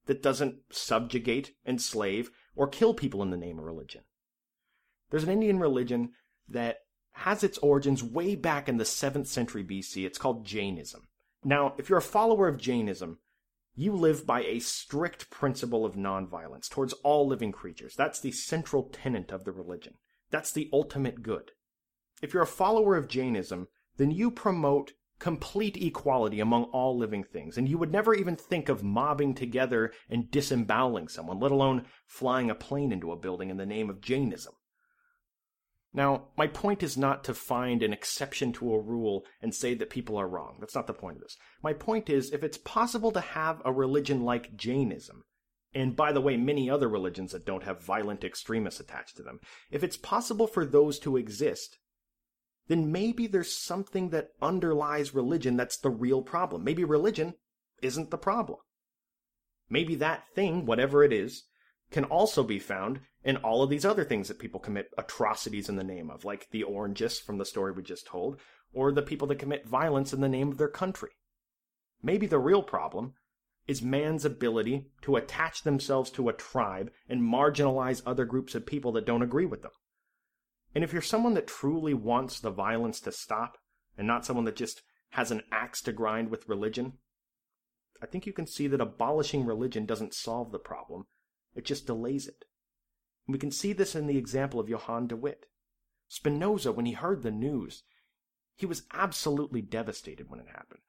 that 0.06 0.22
doesn't 0.22 0.56
subjugate, 0.70 1.52
enslave, 1.66 2.30
or 2.54 2.68
kill 2.68 2.94
people 2.94 3.22
in 3.22 3.30
the 3.30 3.36
name 3.36 3.58
of 3.58 3.64
religion. 3.64 4.02
There's 5.10 5.24
an 5.24 5.30
Indian 5.30 5.58
religion 5.58 6.12
that 6.48 6.78
has 7.12 7.44
its 7.44 7.58
origins 7.58 8.02
way 8.02 8.34
back 8.34 8.68
in 8.68 8.76
the 8.76 8.84
7th 8.84 9.26
century 9.26 9.64
BC. 9.64 10.06
It's 10.06 10.18
called 10.18 10.44
Jainism. 10.44 11.02
Now, 11.46 11.74
if 11.78 11.88
you're 11.88 11.98
a 12.00 12.02
follower 12.02 12.48
of 12.48 12.58
Jainism, 12.58 13.20
you 13.72 13.92
live 13.92 14.26
by 14.26 14.42
a 14.42 14.58
strict 14.58 15.30
principle 15.30 15.86
of 15.86 15.94
nonviolence 15.94 16.68
towards 16.68 16.92
all 17.04 17.24
living 17.24 17.52
creatures. 17.52 17.94
That's 17.94 18.18
the 18.18 18.32
central 18.32 18.90
tenet 18.92 19.30
of 19.30 19.44
the 19.44 19.52
religion. 19.52 19.94
That's 20.32 20.50
the 20.50 20.68
ultimate 20.72 21.22
good. 21.22 21.52
If 22.20 22.34
you're 22.34 22.42
a 22.42 22.48
follower 22.48 22.96
of 22.96 23.06
Jainism, 23.06 23.68
then 23.96 24.10
you 24.10 24.32
promote 24.32 24.94
complete 25.20 25.76
equality 25.76 26.40
among 26.40 26.64
all 26.64 26.98
living 26.98 27.22
things, 27.22 27.56
and 27.56 27.68
you 27.68 27.78
would 27.78 27.92
never 27.92 28.12
even 28.12 28.34
think 28.34 28.68
of 28.68 28.82
mobbing 28.82 29.32
together 29.32 29.92
and 30.10 30.28
disemboweling 30.32 31.06
someone, 31.06 31.38
let 31.38 31.52
alone 31.52 31.86
flying 32.08 32.50
a 32.50 32.56
plane 32.56 32.90
into 32.90 33.12
a 33.12 33.16
building 33.16 33.50
in 33.50 33.56
the 33.56 33.64
name 33.64 33.88
of 33.88 34.00
Jainism. 34.00 34.54
Now, 35.96 36.24
my 36.36 36.46
point 36.46 36.82
is 36.82 36.98
not 36.98 37.24
to 37.24 37.32
find 37.32 37.82
an 37.82 37.94
exception 37.94 38.52
to 38.54 38.74
a 38.74 38.78
rule 38.78 39.24
and 39.40 39.54
say 39.54 39.72
that 39.74 39.88
people 39.88 40.18
are 40.18 40.28
wrong. 40.28 40.58
That's 40.60 40.74
not 40.74 40.86
the 40.86 40.92
point 40.92 41.16
of 41.16 41.22
this. 41.22 41.38
My 41.62 41.72
point 41.72 42.10
is, 42.10 42.32
if 42.32 42.44
it's 42.44 42.58
possible 42.58 43.10
to 43.12 43.20
have 43.20 43.62
a 43.64 43.72
religion 43.72 44.22
like 44.22 44.54
Jainism, 44.56 45.24
and 45.72 45.96
by 45.96 46.12
the 46.12 46.20
way, 46.20 46.36
many 46.36 46.68
other 46.68 46.86
religions 46.86 47.32
that 47.32 47.46
don't 47.46 47.64
have 47.64 47.82
violent 47.82 48.24
extremists 48.24 48.78
attached 48.78 49.16
to 49.16 49.22
them, 49.22 49.40
if 49.70 49.82
it's 49.82 49.96
possible 49.96 50.46
for 50.46 50.66
those 50.66 50.98
to 50.98 51.16
exist, 51.16 51.78
then 52.68 52.92
maybe 52.92 53.26
there's 53.26 53.56
something 53.56 54.10
that 54.10 54.32
underlies 54.42 55.14
religion 55.14 55.56
that's 55.56 55.78
the 55.78 55.90
real 55.90 56.20
problem. 56.20 56.62
Maybe 56.62 56.84
religion 56.84 57.34
isn't 57.80 58.10
the 58.10 58.18
problem. 58.18 58.58
Maybe 59.70 59.94
that 59.94 60.24
thing, 60.34 60.66
whatever 60.66 61.02
it 61.02 61.12
is, 61.12 61.44
can 61.90 62.04
also 62.04 62.42
be 62.42 62.58
found 62.58 63.00
in 63.26 63.36
all 63.38 63.64
of 63.64 63.68
these 63.68 63.84
other 63.84 64.04
things 64.04 64.28
that 64.28 64.38
people 64.38 64.60
commit 64.60 64.94
atrocities 64.96 65.68
in 65.68 65.74
the 65.74 65.82
name 65.82 66.10
of, 66.10 66.24
like 66.24 66.48
the 66.52 66.62
orangists 66.62 67.20
from 67.20 67.38
the 67.38 67.44
story 67.44 67.72
we 67.72 67.82
just 67.82 68.06
told, 68.06 68.38
or 68.72 68.92
the 68.92 69.02
people 69.02 69.26
that 69.26 69.40
commit 69.40 69.66
violence 69.66 70.12
in 70.12 70.20
the 70.20 70.28
name 70.28 70.48
of 70.48 70.58
their 70.58 70.68
country. 70.68 71.10
Maybe 72.00 72.28
the 72.28 72.38
real 72.38 72.62
problem 72.62 73.14
is 73.66 73.82
man's 73.82 74.24
ability 74.24 74.92
to 75.02 75.16
attach 75.16 75.64
themselves 75.64 76.08
to 76.12 76.28
a 76.28 76.32
tribe 76.32 76.92
and 77.08 77.20
marginalize 77.20 78.00
other 78.06 78.24
groups 78.24 78.54
of 78.54 78.64
people 78.64 78.92
that 78.92 79.04
don't 79.04 79.22
agree 79.22 79.44
with 79.44 79.62
them. 79.62 79.72
And 80.72 80.84
if 80.84 80.92
you're 80.92 81.02
someone 81.02 81.34
that 81.34 81.48
truly 81.48 81.94
wants 81.94 82.38
the 82.38 82.50
violence 82.50 83.00
to 83.00 83.10
stop, 83.10 83.58
and 83.98 84.06
not 84.06 84.24
someone 84.24 84.44
that 84.44 84.54
just 84.54 84.82
has 85.10 85.32
an 85.32 85.42
axe 85.50 85.82
to 85.82 85.92
grind 85.92 86.30
with 86.30 86.48
religion, 86.48 86.92
I 88.00 88.06
think 88.06 88.24
you 88.24 88.32
can 88.32 88.46
see 88.46 88.68
that 88.68 88.80
abolishing 88.80 89.44
religion 89.44 89.84
doesn't 89.84 90.14
solve 90.14 90.52
the 90.52 90.60
problem, 90.60 91.06
it 91.56 91.64
just 91.64 91.88
delays 91.88 92.28
it. 92.28 92.44
We 93.26 93.38
can 93.38 93.50
see 93.50 93.72
this 93.72 93.94
in 93.94 94.06
the 94.06 94.18
example 94.18 94.60
of 94.60 94.68
Johann 94.68 95.08
de 95.08 95.16
Witt. 95.16 95.46
Spinoza, 96.08 96.72
when 96.72 96.86
he 96.86 96.92
heard 96.92 97.22
the 97.22 97.30
news, 97.30 97.82
he 98.54 98.66
was 98.66 98.84
absolutely 98.92 99.60
devastated 99.60 100.30
when 100.30 100.40
it 100.40 100.48
happened. 100.48 100.80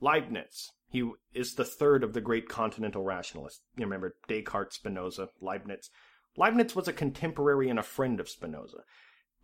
Leibniz, 0.00 0.70
he 0.88 1.08
is 1.32 1.54
the 1.54 1.64
third 1.64 2.02
of 2.02 2.12
the 2.12 2.20
great 2.20 2.48
continental 2.48 3.04
rationalists. 3.04 3.62
You 3.76 3.84
remember 3.84 4.16
Descartes, 4.28 4.74
Spinoza, 4.74 5.28
Leibniz. 5.40 5.90
Leibniz 6.36 6.74
was 6.74 6.88
a 6.88 6.92
contemporary 6.92 7.68
and 7.68 7.78
a 7.78 7.84
friend 7.84 8.18
of 8.18 8.28
Spinoza. 8.28 8.84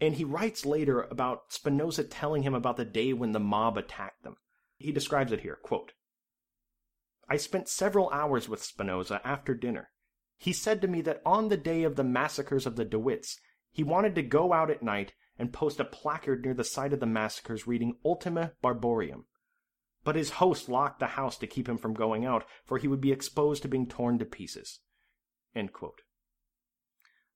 And 0.01 0.15
he 0.15 0.25
writes 0.25 0.67
later 0.67 1.03
about 1.03 1.53
Spinoza 1.53 2.05
telling 2.05 2.43
him 2.43 2.55
about 2.55 2.77
the 2.77 2.85
day 2.85 3.13
when 3.13 3.33
the 3.33 3.41
mob 3.41 3.79
attacked 3.79 4.25
them. 4.25 4.37
He 4.77 4.93
describes 4.93 5.33
it 5.33 5.41
here, 5.41 5.59
quote, 5.63 5.93
I 7.29 7.37
spent 7.37 7.69
several 7.69 8.09
hours 8.11 8.49
with 8.49 8.63
Spinoza 8.63 9.21
after 9.25 9.55
dinner. 9.55 9.91
He 10.39 10.53
said 10.53 10.81
to 10.81 10.89
me 10.89 11.01
that 11.03 11.21
on 11.27 11.49
the 11.49 11.57
day 11.57 11.83
of 11.83 11.97
the 11.97 12.05
massacres 12.05 12.65
of 12.65 12.77
the 12.77 12.85
De 12.85 12.99
Witts, 12.99 13.39
he 13.73 13.83
wanted 13.83 14.15
to 14.15 14.23
go 14.23 14.53
out 14.53 14.71
at 14.71 14.83
night 14.83 15.13
and 15.37 15.53
post 15.53 15.81
a 15.81 15.85
placard 15.85 16.45
near 16.45 16.55
the 16.55 16.65
site 16.65 16.93
of 16.93 17.01
the 17.01 17.07
massacres 17.07 17.67
reading 17.67 17.97
Ultimi 18.05 18.53
Barbarorum. 18.63 19.25
But 20.05 20.17
his 20.17 20.31
host 20.31 20.69
locked 20.69 21.01
the 21.01 21.07
house 21.07 21.37
to 21.39 21.47
keep 21.47 21.69
him 21.69 21.77
from 21.77 21.93
going 21.93 22.25
out, 22.25 22.45
for 22.65 22.79
he 22.79 22.89
would 22.89 23.01
be 23.01 23.13
exposed 23.13 23.63
to 23.63 23.69
being 23.69 23.87
torn 23.87 24.19
to 24.21 24.25
pieces. 24.25 24.81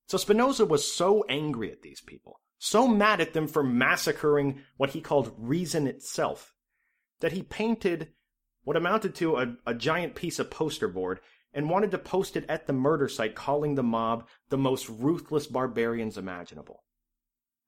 So 0.07 0.17
Spinoza 0.17 0.65
was 0.65 0.93
so 0.93 1.23
angry 1.27 1.71
at 1.71 1.81
these 1.81 2.01
people, 2.01 2.39
so 2.57 2.87
mad 2.87 3.19
at 3.19 3.33
them 3.33 3.47
for 3.47 3.63
massacring 3.63 4.61
what 4.77 4.91
he 4.91 5.01
called 5.01 5.33
reason 5.37 5.87
itself, 5.87 6.53
that 7.19 7.33
he 7.33 7.43
painted 7.43 8.13
what 8.63 8.77
amounted 8.77 9.13
to 9.15 9.37
a, 9.37 9.55
a 9.65 9.73
giant 9.73 10.15
piece 10.15 10.39
of 10.39 10.49
poster 10.49 10.87
board 10.87 11.19
and 11.53 11.69
wanted 11.69 11.91
to 11.91 11.97
post 11.97 12.35
it 12.35 12.45
at 12.49 12.67
the 12.67 12.73
murder 12.73 13.07
site, 13.07 13.35
calling 13.35 13.75
the 13.75 13.83
mob 13.83 14.27
the 14.49 14.57
most 14.57 14.89
ruthless 14.89 15.47
barbarians 15.47 16.17
imaginable. 16.17 16.83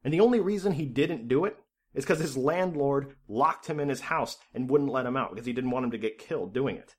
And 0.04 0.14
the 0.14 0.22
only 0.22 0.40
reason 0.40 0.74
he 0.74 0.86
didn't 0.86 1.28
do 1.28 1.46
it 1.46 1.58
is 1.94 2.04
because 2.04 2.20
his 2.20 2.38
landlord 2.38 3.16
locked 3.28 3.68
him 3.68 3.80
in 3.80 3.90
his 3.90 4.02
house 4.02 4.38
and 4.54 4.70
wouldn't 4.70 4.92
let 4.92 5.06
him 5.06 5.16
out 5.16 5.32
because 5.32 5.46
he 5.46 5.54
didn't 5.54 5.72
want 5.72 5.86
him 5.86 5.92
to 5.92 5.98
get 5.98 6.20
killed 6.20 6.54
doing 6.54 6.76
it. 6.76 6.96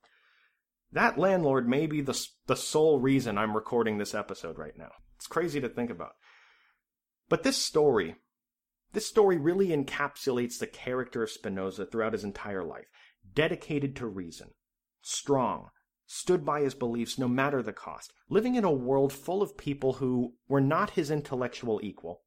That 0.93 1.19
landlord 1.19 1.69
may 1.69 1.87
be 1.87 2.00
the, 2.00 2.19
the 2.47 2.57
sole 2.57 2.99
reason 2.99 3.37
I'm 3.37 3.55
recording 3.55 3.99
this 3.99 4.14
episode 4.14 4.59
right 4.59 4.76
now. 4.76 4.90
It's 5.16 5.26
crazy 5.26 5.61
to 5.61 5.69
think 5.69 5.90
about. 5.90 6.12
But 7.28 7.43
this 7.43 7.57
story, 7.57 8.16
this 8.93 9.07
story 9.07 9.37
really 9.37 9.69
encapsulates 9.69 10.59
the 10.59 10.66
character 10.66 11.23
of 11.23 11.31
Spinoza 11.31 11.87
throughout 11.87 12.12
his 12.12 12.25
entire 12.25 12.64
life. 12.64 12.87
Dedicated 13.35 13.97
to 13.97 14.07
reason, 14.07 14.50
strong, 15.02 15.71
stood 16.07 16.45
by 16.45 16.61
his 16.61 16.75
beliefs 16.75 17.19
no 17.19 17.29
matter 17.29 17.63
the 17.63 17.73
cost, 17.73 18.13
living 18.29 18.55
in 18.55 18.65
a 18.65 18.71
world 18.71 19.13
full 19.13 19.43
of 19.43 19.57
people 19.57 19.95
who 19.95 20.35
were 20.49 20.61
not 20.61 20.91
his 20.91 21.11
intellectual 21.11 21.81
equal. 21.83 22.23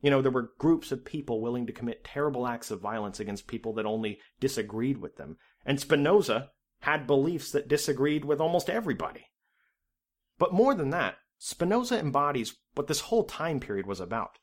You 0.00 0.10
know, 0.10 0.22
there 0.22 0.30
were 0.30 0.52
groups 0.58 0.92
of 0.92 1.04
people 1.04 1.40
willing 1.40 1.66
to 1.66 1.72
commit 1.72 2.04
terrible 2.04 2.46
acts 2.46 2.70
of 2.70 2.80
violence 2.80 3.18
against 3.18 3.46
people 3.46 3.72
that 3.74 3.86
only 3.86 4.20
disagreed 4.38 4.98
with 4.98 5.16
them, 5.16 5.38
and 5.64 5.80
Spinoza 5.80 6.50
had 6.80 7.06
beliefs 7.06 7.50
that 7.52 7.68
disagreed 7.68 8.24
with 8.24 8.40
almost 8.40 8.70
everybody. 8.70 9.26
But 10.38 10.52
more 10.52 10.74
than 10.74 10.90
that, 10.90 11.16
Spinoza 11.38 11.98
embodies 11.98 12.56
what 12.74 12.86
this 12.86 13.00
whole 13.00 13.24
time 13.24 13.60
period 13.60 13.86
was 13.86 14.00
about. 14.00 14.38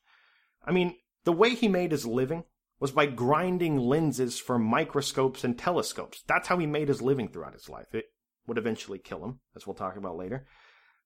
I 0.64 0.72
mean, 0.72 0.96
the 1.24 1.32
way 1.32 1.54
he 1.54 1.68
made 1.68 1.92
his 1.92 2.06
living 2.06 2.44
was 2.80 2.90
by 2.90 3.06
grinding 3.06 3.78
lenses 3.78 4.38
for 4.38 4.58
microscopes 4.58 5.44
and 5.44 5.58
telescopes. 5.58 6.22
That's 6.26 6.48
how 6.48 6.58
he 6.58 6.66
made 6.66 6.88
his 6.88 7.00
living 7.00 7.28
throughout 7.28 7.54
his 7.54 7.68
life. 7.68 7.94
It 7.94 8.06
would 8.46 8.58
eventually 8.58 8.98
kill 8.98 9.24
him, 9.24 9.40
as 9.56 9.66
we'll 9.66 9.74
talk 9.74 9.96
about 9.96 10.16
later. 10.16 10.46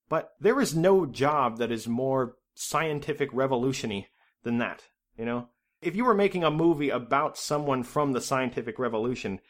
But 0.09 0.33
there 0.41 0.61
is 0.61 0.75
no 0.75 1.07
job 1.07 1.59
that 1.59 1.71
is 1.71 1.87
more 1.87 2.37
scientific 2.55 3.31
revolutiony 3.33 4.07
than 4.43 4.59
that, 4.59 4.85
you 5.17 5.25
know? 5.25 5.49
If 5.81 5.95
you 5.95 6.05
were 6.05 6.15
making 6.15 6.43
a 6.43 6.51
movie 6.51 6.91
about 6.91 7.39
someone 7.39 7.85
from 7.85 8.13
the 8.13 8.21
scientific 8.21 8.79
revolution 8.79 9.41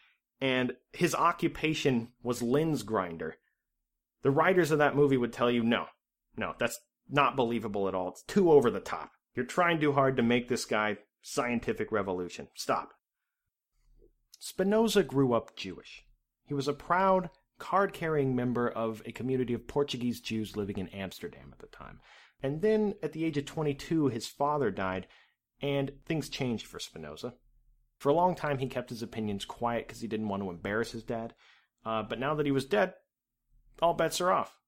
and 0.40 0.72
his 0.92 1.14
occupation 1.14 2.08
was 2.22 2.42
lens 2.42 2.82
grinder, 2.82 3.36
the 4.22 4.30
writers 4.30 4.70
of 4.70 4.78
that 4.78 4.96
movie 4.96 5.16
would 5.16 5.32
tell 5.32 5.50
you, 5.50 5.62
no, 5.62 5.86
no, 6.36 6.54
that's 6.58 6.80
not 7.08 7.36
believable 7.36 7.88
at 7.88 7.94
all. 7.94 8.10
It's 8.10 8.22
too 8.22 8.52
over 8.52 8.70
the 8.70 8.80
top. 8.80 9.12
You're 9.34 9.46
trying 9.46 9.80
too 9.80 9.92
hard 9.92 10.16
to 10.16 10.22
make 10.22 10.48
this 10.48 10.64
guy 10.64 10.98
scientific 11.22 11.90
revolution. 11.92 12.48
Stop. 12.54 12.90
Spinoza 14.38 15.02
grew 15.02 15.32
up 15.32 15.56
Jewish. 15.56 16.04
He 16.44 16.54
was 16.54 16.68
a 16.68 16.72
proud, 16.72 17.30
card 17.58 17.92
carrying 17.92 18.34
member 18.34 18.68
of 18.68 19.02
a 19.04 19.12
community 19.12 19.54
of 19.54 19.66
Portuguese 19.66 20.20
Jews 20.20 20.56
living 20.56 20.78
in 20.78 20.88
Amsterdam 20.88 21.50
at 21.52 21.58
the 21.58 21.66
time. 21.66 22.00
And 22.42 22.62
then, 22.62 22.94
at 23.02 23.12
the 23.12 23.24
age 23.24 23.36
of 23.36 23.46
22, 23.46 24.08
his 24.08 24.26
father 24.26 24.70
died, 24.70 25.08
and 25.60 25.92
things 26.06 26.28
changed 26.28 26.66
for 26.66 26.78
Spinoza. 26.78 27.34
For 27.98 28.10
a 28.10 28.14
long 28.14 28.36
time, 28.36 28.58
he 28.58 28.68
kept 28.68 28.90
his 28.90 29.02
opinions 29.02 29.44
quiet 29.44 29.88
because 29.88 30.00
he 30.00 30.06
didn't 30.06 30.28
want 30.28 30.42
to 30.42 30.50
embarrass 30.50 30.92
his 30.92 31.02
dad. 31.02 31.34
Uh, 31.84 32.04
but 32.04 32.20
now 32.20 32.34
that 32.34 32.46
he 32.46 32.52
was 32.52 32.64
dead, 32.64 32.94
all 33.82 33.94
bets 33.94 34.20
are 34.20 34.30
off. 34.30 34.60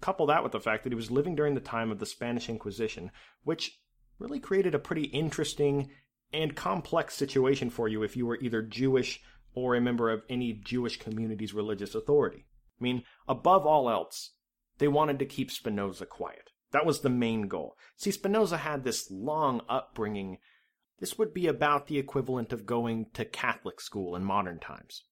Couple 0.00 0.26
that 0.26 0.42
with 0.42 0.52
the 0.52 0.60
fact 0.60 0.82
that 0.82 0.92
he 0.92 0.96
was 0.96 1.10
living 1.10 1.36
during 1.36 1.54
the 1.54 1.60
time 1.60 1.90
of 1.90 1.98
the 1.98 2.06
Spanish 2.06 2.48
Inquisition, 2.48 3.10
which 3.44 3.78
really 4.18 4.40
created 4.40 4.74
a 4.74 4.78
pretty 4.78 5.04
interesting 5.04 5.90
and 6.32 6.56
complex 6.56 7.14
situation 7.14 7.70
for 7.70 7.88
you 7.88 8.02
if 8.02 8.16
you 8.16 8.26
were 8.26 8.38
either 8.40 8.62
Jewish 8.62 9.20
or 9.54 9.74
a 9.74 9.80
member 9.80 10.10
of 10.10 10.22
any 10.28 10.52
Jewish 10.52 10.98
community's 10.98 11.54
religious 11.54 11.94
authority. 11.94 12.46
I 12.80 12.84
mean, 12.84 13.02
above 13.28 13.66
all 13.66 13.90
else, 13.90 14.32
they 14.78 14.88
wanted 14.88 15.18
to 15.18 15.26
keep 15.26 15.50
Spinoza 15.50 16.06
quiet. 16.06 16.50
That 16.72 16.86
was 16.86 17.00
the 17.00 17.10
main 17.10 17.48
goal. 17.48 17.76
See, 17.96 18.10
Spinoza 18.10 18.58
had 18.58 18.84
this 18.84 19.10
long 19.10 19.60
upbringing. 19.68 20.38
This 21.00 21.18
would 21.18 21.34
be 21.34 21.46
about 21.46 21.86
the 21.86 21.98
equivalent 21.98 22.52
of 22.52 22.66
going 22.66 23.06
to 23.14 23.24
Catholic 23.24 23.80
school 23.80 24.14
in 24.14 24.24
modern 24.24 24.58
times. 24.58 25.02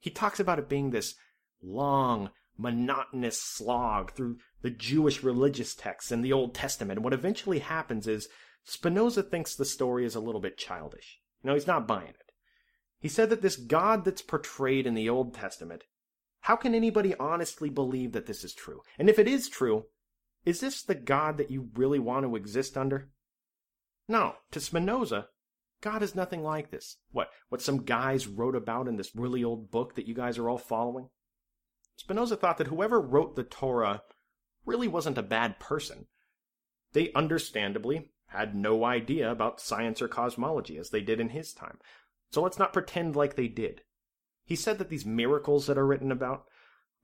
He 0.00 0.10
talks 0.10 0.40
about 0.40 0.58
it 0.58 0.68
being 0.68 0.90
this 0.90 1.14
long, 1.62 2.30
monotonous 2.56 3.40
slog 3.40 4.12
through 4.12 4.38
the 4.62 4.70
Jewish 4.70 5.22
religious 5.22 5.74
texts 5.74 6.10
and 6.10 6.24
the 6.24 6.32
Old 6.32 6.54
Testament. 6.54 6.98
And 6.98 7.04
what 7.04 7.12
eventually 7.12 7.58
happens 7.58 8.06
is 8.06 8.28
Spinoza 8.64 9.22
thinks 9.22 9.54
the 9.54 9.64
story 9.64 10.04
is 10.04 10.14
a 10.14 10.20
little 10.20 10.40
bit 10.40 10.58
childish. 10.58 11.20
You 11.42 11.48
know, 11.48 11.54
he's 11.54 11.66
not 11.66 11.86
buying 11.86 12.08
it. 12.08 12.25
He 13.00 13.08
said 13.08 13.30
that 13.30 13.42
this 13.42 13.56
God 13.56 14.04
that's 14.04 14.22
portrayed 14.22 14.86
in 14.86 14.94
the 14.94 15.08
Old 15.08 15.34
Testament, 15.34 15.84
how 16.40 16.56
can 16.56 16.74
anybody 16.74 17.14
honestly 17.16 17.68
believe 17.68 18.12
that 18.12 18.26
this 18.26 18.44
is 18.44 18.54
true? 18.54 18.82
And 18.98 19.08
if 19.08 19.18
it 19.18 19.28
is 19.28 19.48
true, 19.48 19.86
is 20.44 20.60
this 20.60 20.82
the 20.82 20.94
God 20.94 21.38
that 21.38 21.50
you 21.50 21.70
really 21.74 21.98
want 21.98 22.24
to 22.24 22.36
exist 22.36 22.76
under? 22.76 23.10
No, 24.08 24.36
to 24.52 24.60
Spinoza, 24.60 25.28
God 25.80 26.02
is 26.02 26.14
nothing 26.14 26.42
like 26.42 26.70
this. 26.70 26.98
What, 27.10 27.28
what 27.48 27.60
some 27.60 27.82
guys 27.82 28.26
wrote 28.26 28.54
about 28.54 28.88
in 28.88 28.96
this 28.96 29.14
really 29.14 29.42
old 29.42 29.70
book 29.70 29.96
that 29.96 30.06
you 30.06 30.14
guys 30.14 30.38
are 30.38 30.48
all 30.48 30.58
following? 30.58 31.08
Spinoza 31.96 32.36
thought 32.36 32.58
that 32.58 32.68
whoever 32.68 33.00
wrote 33.00 33.36
the 33.36 33.42
Torah 33.42 34.02
really 34.64 34.88
wasn't 34.88 35.18
a 35.18 35.22
bad 35.22 35.58
person. 35.58 36.06
They 36.92 37.12
understandably 37.12 38.12
had 38.28 38.54
no 38.54 38.84
idea 38.84 39.30
about 39.30 39.60
science 39.60 40.00
or 40.00 40.08
cosmology 40.08 40.78
as 40.78 40.90
they 40.90 41.00
did 41.00 41.20
in 41.20 41.30
his 41.30 41.52
time. 41.52 41.78
So 42.36 42.42
let's 42.42 42.58
not 42.58 42.74
pretend 42.74 43.16
like 43.16 43.34
they 43.34 43.48
did. 43.48 43.80
He 44.44 44.56
said 44.56 44.76
that 44.76 44.90
these 44.90 45.06
miracles 45.06 45.66
that 45.66 45.78
are 45.78 45.86
written 45.86 46.12
about 46.12 46.44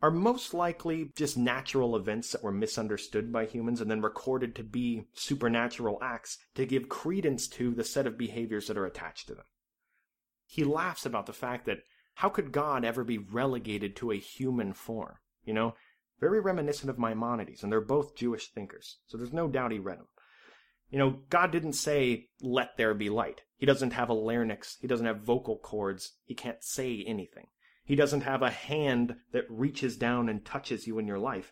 are 0.02 0.10
most 0.10 0.52
likely 0.52 1.10
just 1.16 1.38
natural 1.38 1.96
events 1.96 2.32
that 2.32 2.42
were 2.42 2.52
misunderstood 2.52 3.32
by 3.32 3.46
humans 3.46 3.80
and 3.80 3.90
then 3.90 4.02
recorded 4.02 4.54
to 4.56 4.62
be 4.62 5.06
supernatural 5.14 5.98
acts 6.02 6.36
to 6.54 6.66
give 6.66 6.90
credence 6.90 7.48
to 7.48 7.74
the 7.74 7.82
set 7.82 8.06
of 8.06 8.18
behaviors 8.18 8.66
that 8.66 8.76
are 8.76 8.84
attached 8.84 9.26
to 9.28 9.34
them. 9.34 9.46
He 10.44 10.64
laughs 10.64 11.06
about 11.06 11.24
the 11.24 11.32
fact 11.32 11.64
that 11.64 11.78
how 12.16 12.28
could 12.28 12.52
God 12.52 12.84
ever 12.84 13.02
be 13.02 13.16
relegated 13.16 13.96
to 13.96 14.10
a 14.10 14.18
human 14.18 14.74
form? 14.74 15.14
You 15.46 15.54
know, 15.54 15.76
very 16.20 16.40
reminiscent 16.40 16.90
of 16.90 16.98
Maimonides, 16.98 17.62
and 17.62 17.72
they're 17.72 17.80
both 17.80 18.16
Jewish 18.16 18.52
thinkers, 18.52 18.98
so 19.06 19.16
there's 19.16 19.32
no 19.32 19.48
doubt 19.48 19.72
he 19.72 19.78
read 19.78 19.98
them. 19.98 20.08
You 20.92 20.98
know, 20.98 21.20
God 21.30 21.50
didn't 21.50 21.72
say, 21.72 22.28
let 22.42 22.76
there 22.76 22.92
be 22.92 23.08
light. 23.08 23.40
He 23.56 23.64
doesn't 23.64 23.94
have 23.94 24.10
a 24.10 24.14
larynx. 24.14 24.76
He 24.80 24.86
doesn't 24.86 25.06
have 25.06 25.22
vocal 25.22 25.56
cords. 25.56 26.12
He 26.24 26.34
can't 26.34 26.62
say 26.62 27.02
anything. 27.06 27.46
He 27.82 27.96
doesn't 27.96 28.20
have 28.20 28.42
a 28.42 28.50
hand 28.50 29.16
that 29.32 29.46
reaches 29.48 29.96
down 29.96 30.28
and 30.28 30.44
touches 30.44 30.86
you 30.86 30.98
in 30.98 31.06
your 31.06 31.18
life. 31.18 31.50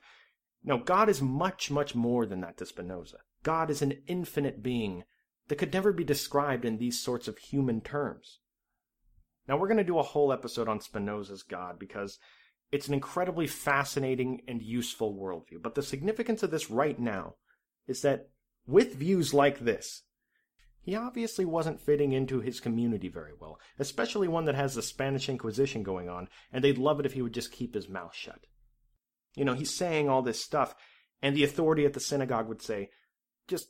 No, 0.63 0.77
God 0.77 1.09
is 1.09 1.23
much, 1.23 1.71
much 1.71 1.95
more 1.95 2.27
than 2.27 2.43
that 2.43 2.59
to 2.59 2.67
Spinoza. 2.67 3.17
God 3.43 3.71
is 3.71 3.81
an 3.81 4.03
infinite 4.07 4.63
being 4.63 5.05
that 5.49 5.57
could 5.57 5.73
never 5.73 5.91
be 5.91 6.05
described 6.05 6.67
in 6.67 6.77
these 6.77 7.01
sorts 7.01 7.27
of 7.27 7.39
human 7.39 7.81
terms. 7.81 8.41
Now, 9.49 9.57
we're 9.57 9.69
going 9.69 9.79
to 9.79 9.85
do 9.85 9.99
a 9.99 10.03
whole 10.03 10.35
episode 10.35 10.69
on 10.69 10.81
Spinoza's 10.81 11.43
God 11.43 11.79
because 11.79 12.19
it's 12.71 12.89
an 12.89 12.95
incredibly 12.95 13.47
fascinating 13.47 14.43
and 14.47 14.61
useful 14.61 15.19
worldview. 15.19 15.63
But 15.63 15.75
the 15.75 15.83
significance 15.83 16.43
of 16.43 16.51
this 16.51 16.71
right 16.71 17.01
now 17.01 17.37
is 17.89 18.03
that 18.03 18.29
with 18.71 18.95
views 18.95 19.35
like 19.35 19.61
this, 19.61 20.03
he 20.83 20.97
obviously 20.97 21.45
wasn't 21.45 21.81
fitting 21.81 22.13
into 22.13 22.41
his 22.41 22.61
community 22.61 23.09
very 23.09 23.33
well, 23.39 23.59
especially 23.79 24.29
one 24.29 24.47
that 24.47 24.55
has 24.55 24.75
the 24.75 24.83
Spanish 24.83 25.29
Inquisition 25.29 25.83
going 25.83 26.09
on, 26.09 26.29
and 26.53 26.65
they'd 26.65 26.79
love 26.79 26.99
it 27.01 27.07
if 27.07 27.13
he 27.13 27.23
would 27.23 27.35
just 27.35 27.53
keep 27.53 27.75
his 27.75 27.89
mouth 27.89 28.15
shut. 28.15 28.47
You 29.37 29.45
know, 29.45 29.55
he's 29.55 29.75
saying 29.77 30.09
all 30.09 30.23
this 30.23 30.43
stuff, 30.43 30.75
And 31.23 31.37
the 31.37 31.45
authority 31.45 31.85
at 31.85 31.93
the 31.93 32.01
synagogue 32.01 32.49
would 32.49 32.63
say, 32.63 32.89
just, 33.47 33.69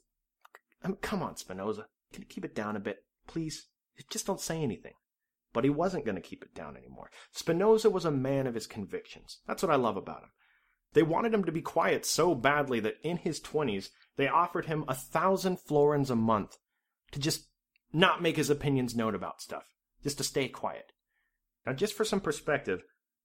mean, 0.84 0.92
um, 0.92 0.98
come 1.00 1.22
on, 1.22 1.36
Spinoza. 1.36 1.86
Can 2.12 2.22
you 2.22 2.28
keep 2.28 2.44
it 2.44 2.54
down 2.54 2.76
a 2.76 2.80
bit, 2.80 3.04
please? 3.26 3.66
Just 4.08 4.26
don't 4.26 4.40
say 4.40 4.62
anything. 4.62 4.94
But 5.52 5.64
he 5.64 5.70
wasn't 5.70 6.04
going 6.04 6.14
to 6.14 6.22
keep 6.22 6.44
it 6.44 6.54
down 6.54 6.76
anymore. 6.76 7.10
Spinoza 7.32 7.90
was 7.90 8.04
a 8.04 8.10
man 8.12 8.46
of 8.46 8.54
his 8.54 8.68
convictions. 8.68 9.38
That's 9.48 9.64
what 9.64 9.72
I 9.72 9.76
love 9.76 9.96
about 9.96 10.22
him. 10.22 10.30
They 10.92 11.02
wanted 11.02 11.34
him 11.34 11.44
to 11.44 11.52
be 11.52 11.60
quiet 11.60 12.06
so 12.06 12.34
badly 12.34 12.78
that 12.80 12.98
in 13.02 13.16
his 13.16 13.40
20s, 13.40 13.88
they 14.16 14.28
offered 14.28 14.66
him 14.66 14.84
a 14.88 14.94
thousand 14.94 15.58
florins 15.60 16.10
a 16.10 16.16
month 16.16 16.56
to 17.12 17.18
just 17.18 17.48
not 17.92 18.22
make 18.22 18.36
his 18.36 18.50
opinions 18.50 18.94
known 18.94 19.14
about 19.14 19.40
stuff, 19.40 19.64
just 20.02 20.18
to 20.18 20.24
stay 20.24 20.48
quiet. 20.48 20.92
Now, 21.66 21.72
just 21.72 21.94
for 21.94 22.04
some 22.04 22.20
perspective, 22.20 22.82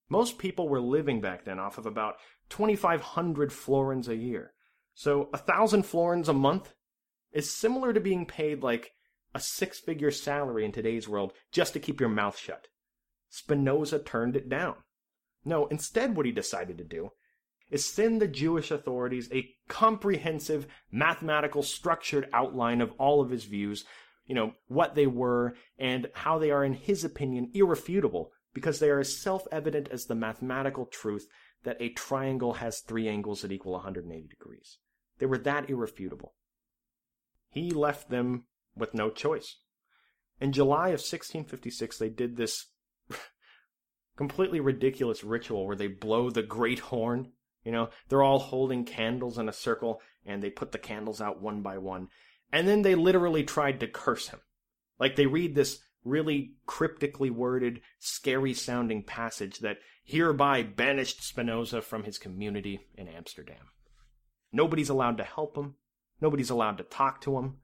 most 0.09 0.37
people 0.37 0.69
were 0.69 0.81
living 0.81 1.21
back 1.21 1.45
then 1.45 1.59
off 1.59 1.77
of 1.77 1.85
about 1.85 2.15
2,500 2.49 3.51
florins 3.51 4.07
a 4.07 4.15
year. 4.15 4.53
So 4.93 5.29
a 5.33 5.37
thousand 5.37 5.83
florins 5.83 6.29
a 6.29 6.33
month 6.33 6.73
is 7.31 7.51
similar 7.51 7.93
to 7.93 7.99
being 7.99 8.25
paid 8.25 8.63
like 8.63 8.91
a 9.33 9.39
six 9.39 9.79
figure 9.79 10.11
salary 10.11 10.63
in 10.63 10.71
today's 10.71 11.07
world 11.07 11.33
just 11.51 11.73
to 11.73 11.79
keep 11.79 11.99
your 11.99 12.09
mouth 12.09 12.37
shut. 12.37 12.67
Spinoza 13.29 13.99
turned 13.99 14.35
it 14.35 14.47
down. 14.47 14.75
No, 15.43 15.67
instead, 15.67 16.15
what 16.15 16.25
he 16.25 16.31
decided 16.31 16.77
to 16.77 16.83
do 16.83 17.09
is 17.69 17.85
send 17.85 18.21
the 18.21 18.27
Jewish 18.27 18.71
authorities 18.71 19.29
a 19.31 19.49
comprehensive, 19.67 20.67
mathematical, 20.91 21.63
structured 21.63 22.29
outline 22.33 22.81
of 22.81 22.91
all 22.97 23.21
of 23.21 23.29
his 23.29 23.45
views, 23.45 23.85
you 24.25 24.35
know, 24.35 24.53
what 24.67 24.95
they 24.95 25.07
were, 25.07 25.55
and 25.77 26.07
how 26.13 26.37
they 26.37 26.51
are, 26.51 26.63
in 26.63 26.73
his 26.73 27.03
opinion, 27.03 27.51
irrefutable, 27.53 28.31
because 28.53 28.79
they 28.79 28.89
are 28.89 28.99
as 28.99 29.17
self 29.17 29.47
evident 29.51 29.87
as 29.91 30.05
the 30.05 30.15
mathematical 30.15 30.85
truth 30.85 31.27
that 31.63 31.77
a 31.79 31.89
triangle 31.89 32.53
has 32.53 32.79
three 32.79 33.07
angles 33.07 33.41
that 33.41 33.51
equal 33.51 33.73
180 33.73 34.27
degrees. 34.27 34.77
They 35.19 35.25
were 35.25 35.37
that 35.39 35.69
irrefutable. 35.69 36.33
He 37.49 37.71
left 37.71 38.09
them 38.09 38.45
with 38.75 38.93
no 38.93 39.09
choice. 39.09 39.57
In 40.39 40.51
July 40.51 40.87
of 40.87 40.99
1656, 40.99 41.97
they 41.97 42.09
did 42.09 42.35
this 42.35 42.67
completely 44.17 44.59
ridiculous 44.59 45.23
ritual 45.23 45.65
where 45.65 45.75
they 45.75 45.87
blow 45.87 46.29
the 46.29 46.43
great 46.43 46.79
horn. 46.79 47.31
You 47.65 47.71
know, 47.71 47.89
they're 48.07 48.23
all 48.23 48.39
holding 48.39 48.85
candles 48.85 49.37
in 49.37 49.49
a 49.49 49.53
circle 49.53 49.99
and 50.25 50.41
they 50.41 50.49
put 50.49 50.71
the 50.71 50.77
candles 50.77 51.19
out 51.19 51.41
one 51.41 51.61
by 51.61 51.79
one. 51.79 52.07
And 52.51 52.67
then 52.67 52.83
they 52.83 52.95
literally 52.95 53.43
tried 53.43 53.79
to 53.81 53.87
curse 53.87 54.29
him. 54.29 54.39
Like 54.99 55.15
they 55.15 55.25
read 55.25 55.55
this 55.55 55.79
really 56.05 56.53
cryptically 56.67 57.31
worded, 57.31 57.81
scary 57.99 58.53
sounding 58.53 59.03
passage 59.03 59.59
that 59.59 59.79
hereby 60.03 60.61
banished 60.61 61.23
Spinoza 61.23 61.81
from 61.81 62.03
his 62.03 62.19
community 62.19 62.79
in 62.95 63.07
Amsterdam. 63.07 63.71
Nobody's 64.53 64.89
allowed 64.89 65.17
to 65.17 65.23
help 65.23 65.57
him. 65.57 65.75
Nobody's 66.21 66.51
allowed 66.51 66.77
to 66.77 66.83
talk 66.83 67.19
to 67.21 67.37
him. 67.37 67.57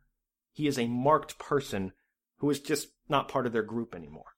He 0.52 0.68
is 0.68 0.78
a 0.78 0.88
marked 0.88 1.38
person 1.38 1.94
who 2.38 2.50
is 2.50 2.60
just 2.60 2.90
not 3.08 3.28
part 3.30 3.46
of 3.46 3.54
their 3.54 3.62
group 3.62 3.96
anymore. 3.96 4.36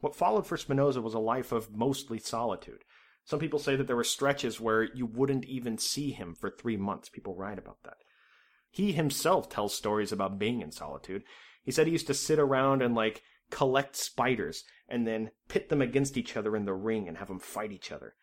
What 0.00 0.16
followed 0.16 0.46
for 0.46 0.56
Spinoza 0.56 1.02
was 1.02 1.14
a 1.14 1.18
life 1.18 1.52
of 1.52 1.70
mostly 1.70 2.18
solitude. 2.18 2.84
Some 3.28 3.40
people 3.40 3.58
say 3.58 3.76
that 3.76 3.86
there 3.86 3.94
were 3.94 4.04
stretches 4.04 4.58
where 4.58 4.84
you 4.84 5.04
wouldn't 5.04 5.44
even 5.44 5.76
see 5.76 6.12
him 6.12 6.34
for 6.34 6.48
three 6.48 6.78
months. 6.78 7.10
People 7.10 7.34
write 7.34 7.58
about 7.58 7.82
that. 7.84 7.98
He 8.70 8.92
himself 8.92 9.50
tells 9.50 9.74
stories 9.74 10.12
about 10.12 10.38
being 10.38 10.62
in 10.62 10.72
solitude. 10.72 11.24
He 11.62 11.70
said 11.70 11.86
he 11.86 11.92
used 11.92 12.06
to 12.06 12.14
sit 12.14 12.38
around 12.38 12.80
and 12.80 12.94
like 12.94 13.20
collect 13.50 13.96
spiders 13.96 14.64
and 14.88 15.06
then 15.06 15.30
pit 15.46 15.68
them 15.68 15.82
against 15.82 16.16
each 16.16 16.38
other 16.38 16.56
in 16.56 16.64
the 16.64 16.72
ring 16.72 17.06
and 17.06 17.18
have 17.18 17.28
them 17.28 17.38
fight 17.38 17.70
each 17.70 17.92
other. 17.92 18.14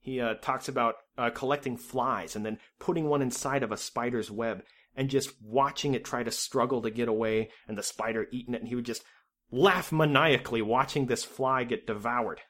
He 0.00 0.20
uh, 0.20 0.34
talks 0.42 0.66
about 0.66 0.96
uh, 1.16 1.30
collecting 1.30 1.76
flies 1.76 2.34
and 2.34 2.44
then 2.44 2.58
putting 2.80 3.08
one 3.08 3.22
inside 3.22 3.62
of 3.62 3.70
a 3.70 3.76
spider's 3.76 4.28
web 4.28 4.64
and 4.96 5.08
just 5.08 5.40
watching 5.40 5.94
it 5.94 6.04
try 6.04 6.24
to 6.24 6.32
struggle 6.32 6.82
to 6.82 6.90
get 6.90 7.06
away 7.06 7.50
and 7.68 7.78
the 7.78 7.82
spider 7.84 8.26
eating 8.32 8.54
it. 8.54 8.62
And 8.62 8.68
he 8.68 8.74
would 8.74 8.86
just 8.86 9.04
laugh 9.52 9.92
maniacally 9.92 10.62
watching 10.62 11.06
this 11.06 11.22
fly 11.22 11.62
get 11.62 11.86
devoured. 11.86 12.40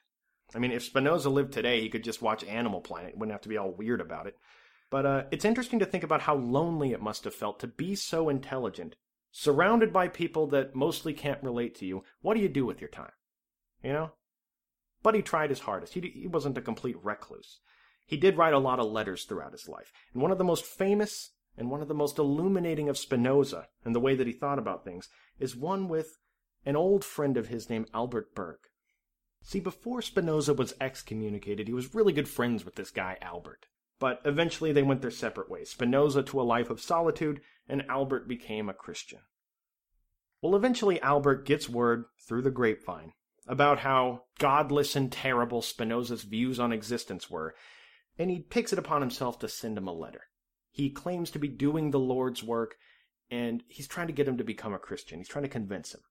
I 0.55 0.59
mean, 0.59 0.71
if 0.71 0.83
Spinoza 0.83 1.29
lived 1.29 1.53
today, 1.53 1.81
he 1.81 1.89
could 1.89 2.03
just 2.03 2.21
watch 2.21 2.43
Animal 2.43 2.81
Planet. 2.81 3.17
Wouldn't 3.17 3.31
have 3.31 3.41
to 3.41 3.49
be 3.49 3.57
all 3.57 3.71
weird 3.71 4.01
about 4.01 4.27
it. 4.27 4.37
But 4.89 5.05
uh, 5.05 5.23
it's 5.31 5.45
interesting 5.45 5.79
to 5.79 5.85
think 5.85 6.03
about 6.03 6.21
how 6.21 6.35
lonely 6.35 6.91
it 6.91 7.01
must 7.01 7.23
have 7.23 7.33
felt 7.33 7.59
to 7.61 7.67
be 7.67 7.95
so 7.95 8.29
intelligent, 8.29 8.95
surrounded 9.31 9.91
by 9.91 10.07
people 10.07 10.45
that 10.47 10.75
mostly 10.75 11.13
can't 11.13 11.41
relate 11.41 11.73
to 11.75 11.85
you. 11.85 12.03
What 12.21 12.35
do 12.35 12.41
you 12.41 12.49
do 12.49 12.65
with 12.65 12.79
your 12.79 12.89
time? 12.89 13.11
You 13.83 13.93
know? 13.93 14.11
But 15.01 15.15
he 15.15 15.21
tried 15.21 15.49
his 15.49 15.61
hardest. 15.61 15.95
He, 15.95 16.01
he 16.01 16.27
wasn't 16.27 16.57
a 16.57 16.61
complete 16.61 16.97
recluse. 17.01 17.59
He 18.05 18.17
did 18.17 18.37
write 18.37 18.53
a 18.53 18.59
lot 18.59 18.79
of 18.79 18.91
letters 18.91 19.23
throughout 19.23 19.53
his 19.53 19.67
life. 19.67 19.91
And 20.13 20.21
one 20.21 20.31
of 20.31 20.37
the 20.37 20.43
most 20.43 20.65
famous 20.65 21.31
and 21.57 21.71
one 21.71 21.81
of 21.81 21.87
the 21.87 21.93
most 21.93 22.19
illuminating 22.19 22.89
of 22.89 22.97
Spinoza 22.97 23.67
and 23.83 23.95
the 23.95 23.99
way 23.99 24.15
that 24.15 24.27
he 24.27 24.33
thought 24.33 24.59
about 24.59 24.83
things 24.83 25.09
is 25.39 25.55
one 25.55 25.87
with 25.87 26.17
an 26.65 26.75
old 26.75 27.03
friend 27.03 27.37
of 27.37 27.47
his 27.47 27.69
named 27.69 27.89
Albert 27.93 28.35
Burgh. 28.35 28.59
See, 29.45 29.59
before 29.59 30.01
Spinoza 30.01 30.53
was 30.53 30.73
excommunicated, 30.79 31.67
he 31.67 31.73
was 31.73 31.93
really 31.93 32.13
good 32.13 32.29
friends 32.29 32.63
with 32.63 32.75
this 32.75 32.91
guy, 32.91 33.17
Albert. 33.21 33.67
But 33.99 34.21
eventually 34.25 34.71
they 34.71 34.83
went 34.83 35.01
their 35.01 35.11
separate 35.11 35.49
ways 35.49 35.69
Spinoza 35.69 36.23
to 36.23 36.41
a 36.41 36.43
life 36.43 36.69
of 36.69 36.81
solitude, 36.81 37.41
and 37.67 37.83
Albert 37.89 38.27
became 38.27 38.69
a 38.69 38.73
Christian. 38.73 39.19
Well, 40.41 40.55
eventually 40.55 41.01
Albert 41.01 41.45
gets 41.45 41.69
word 41.69 42.05
through 42.27 42.41
the 42.41 42.51
grapevine 42.51 43.13
about 43.45 43.79
how 43.79 44.23
godless 44.39 44.95
and 44.95 45.11
terrible 45.11 45.61
Spinoza's 45.61 46.23
views 46.23 46.59
on 46.59 46.71
existence 46.71 47.29
were, 47.29 47.53
and 48.17 48.29
he 48.31 48.43
takes 48.43 48.71
it 48.71 48.79
upon 48.79 49.01
himself 49.01 49.39
to 49.39 49.49
send 49.49 49.77
him 49.77 49.87
a 49.87 49.93
letter. 49.93 50.23
He 50.71 50.89
claims 50.89 51.31
to 51.31 51.39
be 51.39 51.49
doing 51.49 51.91
the 51.91 51.99
Lord's 51.99 52.43
work, 52.43 52.75
and 53.29 53.63
he's 53.67 53.87
trying 53.87 54.07
to 54.07 54.13
get 54.13 54.27
him 54.27 54.37
to 54.37 54.43
become 54.43 54.73
a 54.73 54.79
Christian. 54.79 55.19
He's 55.19 55.27
trying 55.27 55.43
to 55.43 55.49
convince 55.49 55.93
him. 55.93 56.01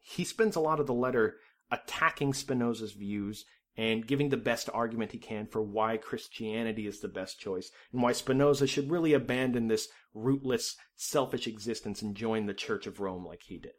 He 0.00 0.24
spends 0.24 0.56
a 0.56 0.60
lot 0.60 0.80
of 0.80 0.86
the 0.86 0.94
letter 0.94 1.36
attacking 1.72 2.34
Spinoza's 2.34 2.92
views 2.92 3.44
and 3.76 4.06
giving 4.06 4.28
the 4.28 4.36
best 4.36 4.68
argument 4.72 5.12
he 5.12 5.18
can 5.18 5.46
for 5.46 5.62
why 5.62 5.96
Christianity 5.96 6.86
is 6.86 7.00
the 7.00 7.08
best 7.08 7.40
choice 7.40 7.70
and 7.92 8.02
why 8.02 8.12
Spinoza 8.12 8.66
should 8.66 8.90
really 8.90 9.14
abandon 9.14 9.68
this 9.68 9.88
rootless, 10.12 10.76
selfish 10.94 11.46
existence 11.46 12.02
and 12.02 12.14
join 12.14 12.46
the 12.46 12.54
Church 12.54 12.86
of 12.86 13.00
Rome 13.00 13.26
like 13.26 13.44
he 13.44 13.58
did. 13.58 13.72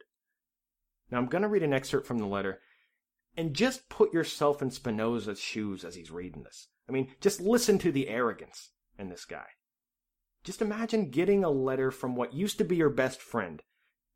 Now 1.11 1.19
I'm 1.19 1.27
going 1.27 1.43
to 1.43 1.47
read 1.47 1.63
an 1.63 1.73
excerpt 1.73 2.07
from 2.07 2.17
the 2.17 2.25
letter 2.25 2.59
and 3.37 3.53
just 3.53 3.87
put 3.87 4.13
yourself 4.13 4.61
in 4.61 4.71
Spinoza's 4.71 5.39
shoes 5.39 5.85
as 5.85 5.95
he's 5.95 6.11
reading 6.11 6.43
this. 6.43 6.69
I 6.89 6.91
mean, 6.91 7.09
just 7.21 7.39
listen 7.39 7.77
to 7.79 7.91
the 7.91 8.09
arrogance 8.09 8.71
in 8.97 9.09
this 9.09 9.25
guy. 9.25 9.45
Just 10.43 10.61
imagine 10.61 11.09
getting 11.11 11.43
a 11.43 11.49
letter 11.49 11.91
from 11.91 12.15
what 12.15 12.33
used 12.33 12.57
to 12.57 12.65
be 12.65 12.75
your 12.75 12.89
best 12.89 13.21
friend, 13.21 13.61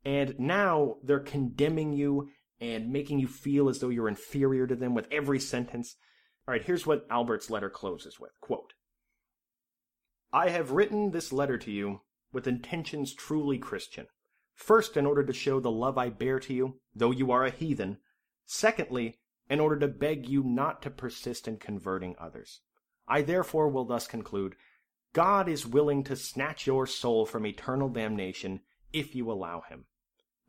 and 0.04 0.38
now 0.38 0.96
they're 1.02 1.20
condemning 1.20 1.92
you 1.92 2.28
and 2.60 2.90
making 2.90 3.18
you 3.18 3.28
feel 3.28 3.68
as 3.68 3.78
though 3.78 3.88
you're 3.88 4.08
inferior 4.08 4.66
to 4.66 4.74
them 4.74 4.94
with 4.94 5.06
every 5.10 5.38
sentence. 5.38 5.96
All 6.46 6.52
right, 6.52 6.64
here's 6.64 6.86
what 6.86 7.06
Albert's 7.10 7.50
letter 7.50 7.70
closes 7.70 8.18
with. 8.18 8.32
Quote, 8.40 8.74
I 10.32 10.50
have 10.50 10.72
written 10.72 11.10
this 11.10 11.32
letter 11.32 11.56
to 11.58 11.70
you 11.70 12.00
with 12.32 12.46
intentions 12.46 13.14
truly 13.14 13.58
Christian. 13.58 14.06
First, 14.54 14.96
in 14.96 15.06
order 15.06 15.24
to 15.24 15.32
show 15.32 15.60
the 15.60 15.70
love 15.70 15.96
I 15.96 16.10
bear 16.10 16.40
to 16.40 16.52
you, 16.52 16.80
though 16.94 17.12
you 17.12 17.30
are 17.30 17.44
a 17.44 17.50
heathen. 17.50 17.98
Secondly, 18.44 19.18
in 19.48 19.60
order 19.60 19.78
to 19.78 19.88
beg 19.88 20.28
you 20.28 20.42
not 20.42 20.82
to 20.82 20.90
persist 20.90 21.48
in 21.48 21.56
converting 21.56 22.14
others. 22.18 22.60
I 23.06 23.22
therefore 23.22 23.68
will 23.68 23.84
thus 23.84 24.06
conclude 24.06 24.56
God 25.14 25.48
is 25.48 25.66
willing 25.66 26.04
to 26.04 26.16
snatch 26.16 26.66
your 26.66 26.86
soul 26.86 27.24
from 27.24 27.46
eternal 27.46 27.88
damnation 27.88 28.60
if 28.92 29.14
you 29.14 29.30
allow 29.30 29.62
him. 29.62 29.86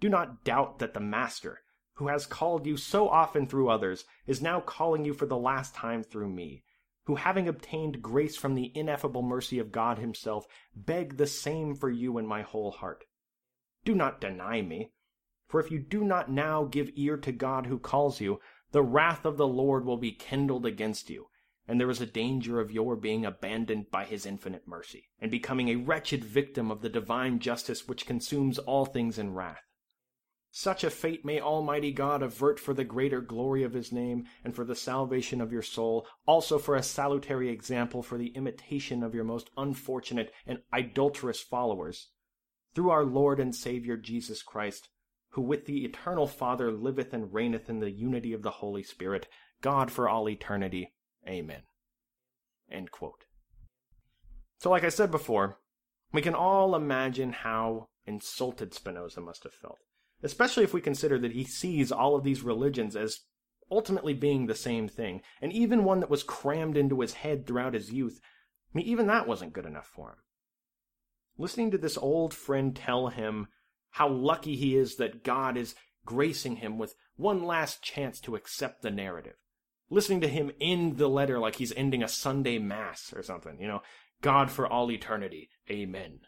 Do 0.02 0.10
not 0.10 0.44
doubt 0.44 0.80
that 0.80 0.94
the 0.94 1.00
Master, 1.00 1.62
who 2.00 2.08
has 2.08 2.26
called 2.26 2.66
you 2.66 2.78
so 2.78 3.10
often 3.10 3.46
through 3.46 3.70
others, 3.70 4.06
is 4.26 4.42
now 4.42 4.62
calling 4.62 5.04
you 5.04 5.14
for 5.14 5.26
the 5.26 5.38
last 5.38 5.76
time 5.76 6.02
through 6.02 6.30
me, 6.30 6.64
who 7.04 7.16
having 7.16 7.46
obtained 7.46 8.02
grace 8.02 8.38
from 8.38 8.56
the 8.56 8.72
ineffable 8.74 9.22
mercy 9.22 9.60
of 9.60 9.70
God 9.70 9.98
himself, 9.98 10.48
beg 10.74 11.18
the 11.18 11.28
same 11.28 11.76
for 11.76 11.90
you 11.90 12.18
in 12.18 12.26
my 12.26 12.42
whole 12.42 12.72
heart. 12.72 13.04
Do 13.84 13.94
not 13.94 14.22
deny 14.22 14.62
me. 14.62 14.94
For 15.50 15.60
if 15.60 15.72
you 15.72 15.78
do 15.78 16.06
not 16.06 16.32
now 16.32 16.64
give 16.64 16.90
ear 16.96 17.18
to 17.18 17.34
God 17.34 17.66
who 17.66 17.78
calls 17.78 18.22
you, 18.22 18.40
the 18.72 18.82
wrath 18.82 19.26
of 19.26 19.36
the 19.36 19.48
Lord 19.48 19.84
will 19.84 19.98
be 19.98 20.14
kindled 20.14 20.66
against 20.66 21.10
you, 21.10 21.28
and 21.68 21.82
there 21.82 21.90
is 21.90 22.00
a 22.00 22.06
danger 22.06 22.62
of 22.62 22.72
your 22.72 22.96
being 22.96 23.26
abandoned 23.26 23.92
by 23.92 24.06
his 24.06 24.26
infinite 24.26 24.66
mercy, 24.66 25.10
and 25.20 25.30
becoming 25.30 25.68
a 25.68 25.76
wretched 25.76 26.24
victim 26.24 26.72
of 26.72 26.82
the 26.82 26.88
divine 26.88 27.40
justice 27.40 27.90
which 27.90 28.06
consumes 28.06 28.58
all 28.58 28.86
things 28.86 29.20
in 29.20 29.34
wrath. 29.34 29.66
Such 30.52 30.84
a 30.84 30.90
fate 30.90 31.24
may 31.24 31.40
Almighty 31.40 31.92
God 31.92 32.24
avert 32.24 32.60
for 32.60 32.74
the 32.74 32.84
greater 32.84 33.22
glory 33.22 33.64
of 33.64 33.74
his 33.74 33.92
name, 33.92 34.26
and 34.44 34.56
for 34.56 34.66
the 34.66 34.76
salvation 34.76 35.42
of 35.42 35.52
your 35.52 35.62
soul, 35.62 36.08
also 36.26 36.58
for 36.58 36.76
a 36.76 36.84
salutary 36.84 37.50
example 37.50 38.02
for 38.02 38.18
the 38.18 38.30
imitation 38.30 39.04
of 39.04 39.14
your 39.14 39.24
most 39.24 39.50
unfortunate 39.58 40.34
and 40.48 40.64
idolatrous 40.74 41.40
followers 41.40 42.10
through 42.74 42.90
our 42.90 43.06
Lord 43.06 43.40
and 43.40 43.56
Savior 43.56 43.96
Jesus 43.96 44.42
Christ, 44.42 44.90
who 45.30 45.42
with 45.42 45.66
the 45.66 45.86
eternal 45.86 46.26
Father 46.28 46.72
liveth 46.72 47.14
and 47.14 47.34
reigneth 47.34 47.70
in 47.70 47.80
the 47.80 47.92
unity 47.92 48.34
of 48.34 48.42
the 48.42 48.52
Holy 48.52 48.84
Spirit, 48.84 49.28
God 49.62 49.92
for 49.92 50.10
all 50.10 50.28
eternity. 50.28 50.94
Amen. 51.28 51.62
So, 54.60 54.70
like 54.70 54.84
I 54.84 54.90
said 54.90 55.12
before, 55.12 55.60
we 56.12 56.22
can 56.22 56.34
all 56.36 56.76
imagine 56.76 57.34
how 57.34 57.90
insulted 58.06 58.74
Spinoza 58.74 59.22
must 59.22 59.44
have 59.44 59.54
felt, 59.54 59.78
especially 60.24 60.64
if 60.64 60.74
we 60.74 60.82
consider 60.82 61.18
that 61.20 61.32
he 61.32 61.44
sees 61.44 61.92
all 61.92 62.16
of 62.16 62.24
these 62.24 62.42
religions 62.42 62.96
as 62.96 63.20
ultimately 63.72 64.14
being 64.14 64.48
the 64.48 64.56
same 64.56 64.88
thing, 64.88 65.22
and 65.42 65.54
even 65.54 65.84
one 65.84 66.00
that 66.00 66.10
was 66.10 66.24
crammed 66.24 66.78
into 66.78 67.02
his 67.02 67.14
head 67.14 67.46
throughout 67.46 67.74
his 67.74 67.92
youth, 67.92 68.20
I 68.74 68.78
mean, 68.78 68.88
even 68.88 69.08
that 69.08 69.28
wasn't 69.28 69.54
good 69.54 69.66
enough 69.66 69.88
for 69.88 70.10
him. 70.10 70.18
Listening 71.38 71.72
to 71.72 71.78
this 71.78 71.98
old 71.98 72.34
friend 72.34 72.76
tell 72.76 73.08
him 73.08 73.48
how 73.92 74.10
lucky 74.10 74.56
he 74.56 74.76
is 74.76 74.98
that 74.98 75.24
God 75.24 75.58
is 75.58 75.76
gracing 76.06 76.58
him 76.58 76.78
with 76.78 76.96
one 77.16 77.44
last 77.44 77.82
chance 77.82 78.20
to 78.22 78.36
accept 78.36 78.82
the 78.82 78.92
narrative. 78.92 79.36
Listening 79.90 80.22
to 80.22 80.28
him 80.28 80.52
end 80.60 80.98
the 80.98 81.08
letter 81.08 81.40
like 81.40 81.56
he's 81.56 81.74
ending 81.76 82.04
a 82.04 82.08
Sunday 82.08 82.60
Mass 82.60 83.14
or 83.16 83.24
something, 83.24 83.60
you 83.60 83.68
know, 83.68 83.82
God 84.22 84.52
for 84.52 84.68
all 84.68 84.92
eternity, 84.92 85.50
Amen. 85.70 86.20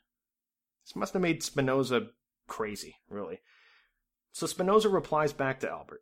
This 0.86 0.96
must 0.96 1.14
have 1.14 1.22
made 1.22 1.44
Spinoza 1.44 2.08
crazy, 2.48 2.96
really. 3.10 3.40
So 4.32 4.48
Spinoza 4.48 4.90
replies 4.90 5.34
back 5.34 5.60
to 5.60 5.70
Albert, 5.70 6.02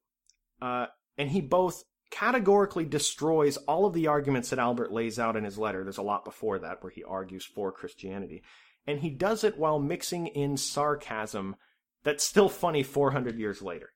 uh, 0.62 0.88
and 1.18 1.30
he 1.30 1.42
both 1.42 1.84
categorically 2.12 2.86
destroys 2.86 3.58
all 3.58 3.86
of 3.86 3.94
the 3.94 4.08
arguments 4.08 4.50
that 4.50 4.60
Albert 4.60 4.92
lays 4.92 5.20
out 5.20 5.36
in 5.36 5.44
his 5.44 5.58
letter. 5.58 5.84
There's 5.84 5.98
a 5.98 6.04
lot 6.04 6.26
before 6.26 6.60
that 6.60 6.82
where 6.84 6.92
he 6.92 7.04
argues 7.04 7.46
for 7.46 7.72
Christianity. 7.72 8.44
And 8.88 9.00
he 9.00 9.10
does 9.10 9.44
it 9.44 9.58
while 9.58 9.80
mixing 9.80 10.28
in 10.28 10.58
sarcasm 10.58 11.56
that's 12.04 12.24
still 12.24 12.50
funny 12.50 12.84
400 12.84 13.38
years 13.38 13.62
later. 13.62 13.92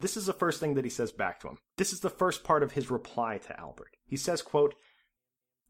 This 0.00 0.16
is 0.16 0.26
the 0.26 0.32
first 0.32 0.60
thing 0.60 0.74
that 0.74 0.84
he 0.84 0.90
says 0.90 1.10
back 1.10 1.40
to 1.40 1.48
him. 1.48 1.58
This 1.76 1.92
is 1.92 2.00
the 2.00 2.10
first 2.10 2.44
part 2.44 2.62
of 2.62 2.72
his 2.72 2.90
reply 2.90 3.38
to 3.38 3.58
Albert. 3.58 3.96
He 4.06 4.16
says, 4.16 4.42
quote, 4.42 4.74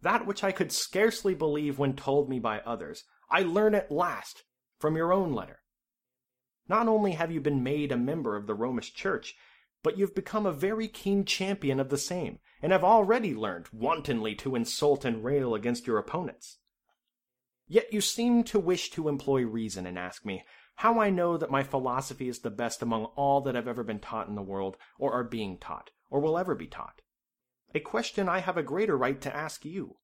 That 0.02 0.26
which 0.26 0.44
I 0.44 0.52
could 0.52 0.70
scarcely 0.70 1.34
believe 1.34 1.78
when 1.78 1.94
told 1.94 2.28
me 2.28 2.38
by 2.38 2.60
others, 2.60 3.04
I 3.30 3.42
learn 3.42 3.74
at 3.74 3.90
last 3.90 4.44
from 4.78 4.96
your 4.96 5.12
own 5.12 5.32
letter. 5.32 5.60
Not 6.68 6.86
only 6.86 7.12
have 7.12 7.32
you 7.32 7.40
been 7.40 7.62
made 7.62 7.92
a 7.92 7.96
member 7.96 8.36
of 8.36 8.46
the 8.46 8.54
Romish 8.54 8.92
Church, 8.92 9.36
but 9.82 9.96
you've 9.96 10.14
become 10.14 10.44
a 10.44 10.52
very 10.52 10.86
keen 10.86 11.24
champion 11.24 11.80
of 11.80 11.88
the 11.88 11.96
same, 11.96 12.40
and 12.60 12.72
have 12.72 12.84
already 12.84 13.34
learned 13.34 13.68
wantonly 13.72 14.34
to 14.34 14.54
insult 14.54 15.04
and 15.04 15.24
rail 15.24 15.54
against 15.54 15.86
your 15.86 15.98
opponents. 15.98 16.58
Yet 17.66 17.92
you 17.92 18.00
seem 18.00 18.44
to 18.44 18.58
wish 18.58 18.90
to 18.90 19.08
employ 19.08 19.44
reason 19.44 19.86
and 19.86 19.98
ask 19.98 20.24
me 20.24 20.44
how 20.76 21.00
I 21.00 21.10
know 21.10 21.36
that 21.36 21.50
my 21.50 21.62
philosophy 21.62 22.28
is 22.28 22.40
the 22.40 22.50
best 22.50 22.82
among 22.82 23.06
all 23.16 23.40
that 23.42 23.54
have 23.54 23.68
ever 23.68 23.82
been 23.82 23.98
taught 23.98 24.28
in 24.28 24.34
the 24.34 24.42
world, 24.42 24.76
or 24.98 25.12
are 25.12 25.24
being 25.24 25.58
taught, 25.58 25.90
or 26.10 26.20
will 26.20 26.38
ever 26.38 26.54
be 26.54 26.66
taught. 26.66 27.00
A 27.74 27.80
question 27.80 28.28
I 28.28 28.40
have 28.40 28.56
a 28.56 28.62
greater 28.62 28.96
right 28.96 29.20
to 29.20 29.34
ask 29.34 29.64
you. 29.64 29.96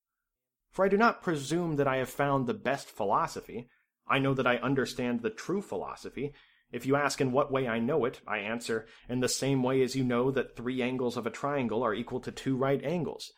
For 0.71 0.85
I 0.85 0.89
do 0.89 0.97
not 0.97 1.23
presume 1.23 1.77
that 1.77 1.89
I 1.89 1.97
have 1.97 2.11
found 2.11 2.47
the 2.47 2.55
best 2.55 2.89
philosophy. 2.89 3.69
I 4.07 4.19
know 4.19 4.35
that 4.35 4.47
I 4.47 4.57
understand 4.57 5.23
the 5.23 5.31
true 5.31 5.63
philosophy, 5.63 6.35
if 6.75 6.85
you 6.85 6.97
ask 6.97 7.21
in 7.21 7.31
what 7.31 7.53
way 7.53 7.69
I 7.69 7.79
know 7.79 8.05
it, 8.05 8.21
I 8.27 8.39
answer, 8.39 8.87
in 9.09 9.21
the 9.21 9.29
same 9.29 9.63
way 9.63 9.81
as 9.83 9.95
you 9.95 10.03
know 10.03 10.31
that 10.33 10.57
three 10.57 10.83
angles 10.83 11.17
of 11.17 11.27
a 11.27 11.31
triangle 11.31 11.85
are 11.85 11.95
equal 11.95 12.21
to 12.21 12.33
two 12.33 12.57
right 12.57 12.85
angles. 12.85 13.33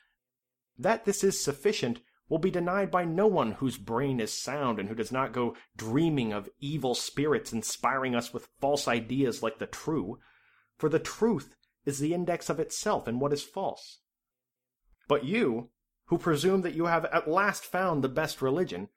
That 0.79 1.05
this 1.05 1.23
is 1.23 1.43
sufficient 1.43 2.01
will 2.29 2.39
be 2.39 2.51
denied 2.51 2.91
by 2.91 3.05
no 3.05 3.27
one 3.27 3.53
whose 3.53 3.77
brain 3.77 4.21
is 4.21 4.33
sound 4.33 4.81
and 4.81 4.89
who 4.89 4.95
does 4.95 5.13
not 5.13 5.33
go 5.33 5.55
dreaming 5.77 6.33
of 6.33 6.49
evil 6.61 6.95
spirits 6.95 7.53
inspiring 7.53 8.15
us 8.15 8.33
with 8.33 8.49
false 8.59 8.89
ideas 8.89 9.43
like 9.43 9.59
the 9.59 9.67
true, 9.67 10.19
for 10.79 10.89
the 10.89 10.99
truth 10.99 11.55
is 11.85 11.99
the 11.99 12.15
index 12.15 12.49
of 12.49 12.59
itself 12.59 13.07
and 13.07 13.21
what 13.21 13.33
is 13.33 13.45
false. 13.45 14.01
But 15.09 15.25
you, 15.25 15.71
who 16.07 16.19
presume 16.19 16.63
that 16.63 16.75
you 16.75 16.87
have 16.87 17.05
at 17.07 17.29
last 17.29 17.65
found 17.65 18.03
the 18.03 18.09
best 18.09 18.41
religion, 18.41 18.89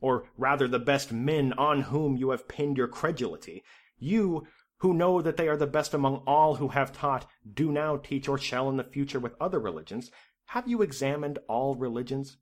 or 0.00 0.24
rather 0.36 0.68
the 0.68 0.78
best 0.78 1.12
men 1.12 1.52
on 1.54 1.82
whom 1.82 2.16
you 2.16 2.30
have 2.30 2.48
pinned 2.48 2.76
your 2.76 2.88
credulity, 2.88 3.62
you, 3.98 4.46
who 4.78 4.92
know 4.92 5.22
that 5.22 5.36
they 5.36 5.48
are 5.48 5.56
the 5.56 5.66
best 5.66 5.94
among 5.94 6.16
all 6.26 6.56
who 6.56 6.68
have 6.68 6.92
taught, 6.92 7.26
do 7.50 7.72
now 7.72 7.96
teach 7.96 8.28
or 8.28 8.38
shall 8.38 8.68
in 8.68 8.76
the 8.76 8.84
future 8.84 9.20
with 9.20 9.34
other 9.40 9.58
religions, 9.58 10.10
have 10.46 10.68
you 10.68 10.82
examined 10.82 11.38
all 11.48 11.74
religions, 11.74 12.36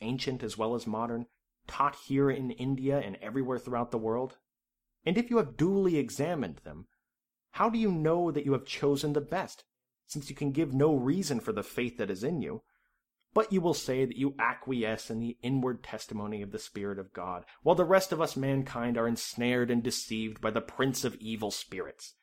ancient 0.00 0.42
as 0.42 0.58
well 0.58 0.74
as 0.74 0.86
modern, 0.86 1.26
taught 1.66 1.96
here 2.06 2.30
in 2.30 2.50
India 2.52 2.98
and 2.98 3.16
everywhere 3.22 3.58
throughout 3.58 3.90
the 3.90 3.98
world? 3.98 4.38
And 5.04 5.16
if 5.16 5.30
you 5.30 5.36
have 5.36 5.56
duly 5.56 5.98
examined 5.98 6.60
them, 6.64 6.86
how 7.52 7.70
do 7.70 7.78
you 7.78 7.90
know 7.90 8.30
that 8.30 8.44
you 8.44 8.52
have 8.52 8.66
chosen 8.66 9.12
the 9.12 9.20
best, 9.20 9.64
since 10.06 10.28
you 10.28 10.36
can 10.36 10.52
give 10.52 10.74
no 10.74 10.94
reason 10.94 11.40
for 11.40 11.52
the 11.52 11.62
faith 11.62 11.96
that 11.98 12.10
is 12.10 12.24
in 12.24 12.42
you? 12.42 12.62
But 13.34 13.52
you 13.52 13.60
will 13.60 13.74
say 13.74 14.04
that 14.04 14.16
you 14.16 14.34
acquiesce 14.38 15.10
in 15.10 15.20
the 15.20 15.36
inward 15.42 15.84
testimony 15.84 16.42
of 16.42 16.50
the 16.50 16.58
Spirit 16.58 16.98
of 16.98 17.12
God, 17.12 17.44
while 17.62 17.76
the 17.76 17.84
rest 17.84 18.10
of 18.10 18.20
us 18.20 18.36
mankind 18.36 18.96
are 18.96 19.06
ensnared 19.06 19.70
and 19.70 19.82
deceived 19.82 20.40
by 20.40 20.50
the 20.50 20.60
prince 20.60 21.04
of 21.04 21.14
evil 21.16 21.50
spirits. 21.50 22.14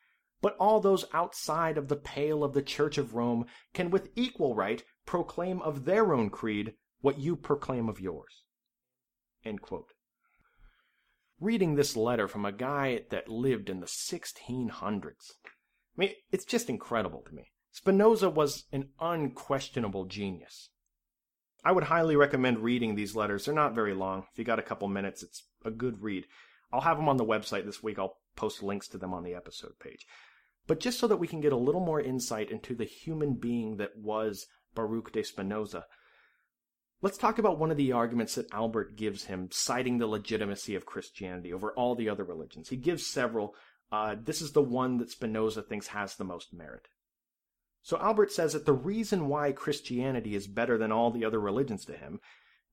But 0.42 0.56
all 0.58 0.80
those 0.80 1.06
outside 1.12 1.78
of 1.78 1.88
the 1.88 1.96
pale 1.96 2.44
of 2.44 2.52
the 2.52 2.62
Church 2.62 2.98
of 2.98 3.14
Rome 3.14 3.46
can 3.72 3.90
with 3.90 4.10
equal 4.16 4.54
right 4.54 4.82
proclaim 5.06 5.62
of 5.62 5.84
their 5.84 6.12
own 6.12 6.28
creed 6.28 6.74
what 7.00 7.18
you 7.18 7.36
proclaim 7.36 7.88
of 7.88 8.00
yours. 8.00 8.42
Reading 11.38 11.74
this 11.74 11.96
letter 11.96 12.26
from 12.26 12.44
a 12.44 12.52
guy 12.52 13.02
that 13.10 13.28
lived 13.28 13.70
in 13.70 13.80
the 13.80 13.86
1600s, 13.86 15.32
I 15.44 15.48
mean, 15.96 16.10
it's 16.32 16.44
just 16.44 16.68
incredible 16.68 17.22
to 17.22 17.34
me. 17.34 17.52
Spinoza 17.70 18.28
was 18.28 18.64
an 18.72 18.88
unquestionable 18.98 20.06
genius. 20.06 20.70
I 21.66 21.72
would 21.72 21.82
highly 21.82 22.14
recommend 22.14 22.60
reading 22.60 22.94
these 22.94 23.16
letters. 23.16 23.44
They're 23.44 23.52
not 23.52 23.74
very 23.74 23.92
long. 23.92 24.24
If 24.30 24.38
you 24.38 24.44
got 24.44 24.60
a 24.60 24.62
couple 24.62 24.86
minutes, 24.86 25.24
it's 25.24 25.42
a 25.64 25.70
good 25.72 26.00
read. 26.00 26.24
I'll 26.72 26.82
have 26.82 26.96
them 26.96 27.08
on 27.08 27.16
the 27.16 27.24
website 27.24 27.64
this 27.64 27.82
week. 27.82 27.98
I'll 27.98 28.18
post 28.36 28.62
links 28.62 28.86
to 28.88 28.98
them 28.98 29.12
on 29.12 29.24
the 29.24 29.34
episode 29.34 29.72
page. 29.80 30.06
But 30.68 30.78
just 30.78 31.00
so 31.00 31.08
that 31.08 31.16
we 31.16 31.26
can 31.26 31.40
get 31.40 31.52
a 31.52 31.56
little 31.56 31.80
more 31.80 32.00
insight 32.00 32.52
into 32.52 32.76
the 32.76 32.84
human 32.84 33.34
being 33.34 33.78
that 33.78 33.98
was 33.98 34.46
Baruch 34.76 35.10
de 35.10 35.24
Spinoza, 35.24 35.86
let's 37.02 37.18
talk 37.18 37.40
about 37.40 37.58
one 37.58 37.72
of 37.72 37.76
the 37.76 37.90
arguments 37.90 38.36
that 38.36 38.54
Albert 38.54 38.94
gives 38.94 39.24
him, 39.24 39.48
citing 39.50 39.98
the 39.98 40.06
legitimacy 40.06 40.76
of 40.76 40.86
Christianity 40.86 41.52
over 41.52 41.72
all 41.72 41.96
the 41.96 42.08
other 42.08 42.22
religions. 42.22 42.68
He 42.68 42.76
gives 42.76 43.04
several. 43.04 43.56
Uh, 43.90 44.14
this 44.22 44.40
is 44.40 44.52
the 44.52 44.62
one 44.62 44.98
that 44.98 45.10
Spinoza 45.10 45.62
thinks 45.62 45.88
has 45.88 46.14
the 46.14 46.22
most 46.22 46.54
merit. 46.54 46.86
So 47.86 47.96
Albert 47.98 48.32
says 48.32 48.52
that 48.52 48.66
the 48.66 48.72
reason 48.72 49.28
why 49.28 49.52
Christianity 49.52 50.34
is 50.34 50.48
better 50.48 50.76
than 50.76 50.90
all 50.90 51.12
the 51.12 51.24
other 51.24 51.38
religions 51.38 51.84
to 51.84 51.96
him 51.96 52.18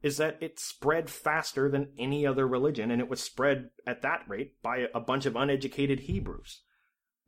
is 0.01 0.17
that 0.17 0.41
it 0.41 0.59
spread 0.59 1.07
faster 1.07 1.69
than 1.69 1.91
any 1.99 2.25
other 2.25 2.47
religion, 2.47 2.89
and 2.89 2.99
it 2.99 3.07
was 3.07 3.21
spread 3.21 3.69
at 3.85 4.01
that 4.01 4.23
rate 4.27 4.59
by 4.63 4.87
a 4.91 4.99
bunch 4.99 5.27
of 5.27 5.35
uneducated 5.35 5.99
Hebrews. 5.99 6.63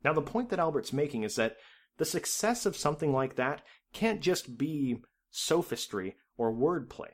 Now, 0.02 0.12
the 0.12 0.20
point 0.20 0.48
that 0.48 0.58
Albert's 0.58 0.92
making 0.92 1.22
is 1.22 1.36
that 1.36 1.58
the 1.96 2.04
success 2.04 2.66
of 2.66 2.76
something 2.76 3.12
like 3.12 3.36
that 3.36 3.62
can't 3.92 4.20
just 4.20 4.58
be 4.58 4.96
sophistry 5.30 6.16
or 6.36 6.52
wordplay. 6.52 7.10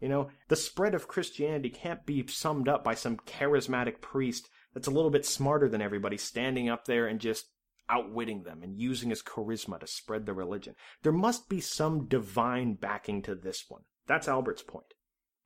You 0.00 0.08
know, 0.08 0.30
the 0.48 0.56
spread 0.56 0.94
of 0.94 1.08
Christianity 1.08 1.68
can't 1.68 2.06
be 2.06 2.26
summed 2.26 2.70
up 2.70 2.82
by 2.82 2.94
some 2.94 3.18
charismatic 3.18 4.00
priest 4.00 4.48
that's 4.72 4.88
a 4.88 4.92
little 4.92 5.10
bit 5.10 5.26
smarter 5.26 5.68
than 5.68 5.82
everybody 5.82 6.16
standing 6.16 6.70
up 6.70 6.86
there 6.86 7.06
and 7.06 7.20
just 7.20 7.50
outwitting 7.88 8.42
them 8.42 8.62
and 8.62 8.76
using 8.76 9.10
his 9.10 9.22
charisma 9.22 9.78
to 9.80 9.86
spread 9.86 10.26
the 10.26 10.32
religion. 10.32 10.74
There 11.02 11.12
must 11.12 11.48
be 11.48 11.60
some 11.60 12.06
divine 12.06 12.74
backing 12.74 13.22
to 13.22 13.34
this 13.34 13.64
one. 13.68 13.82
That's 14.06 14.28
Albert's 14.28 14.62
point. 14.62 14.94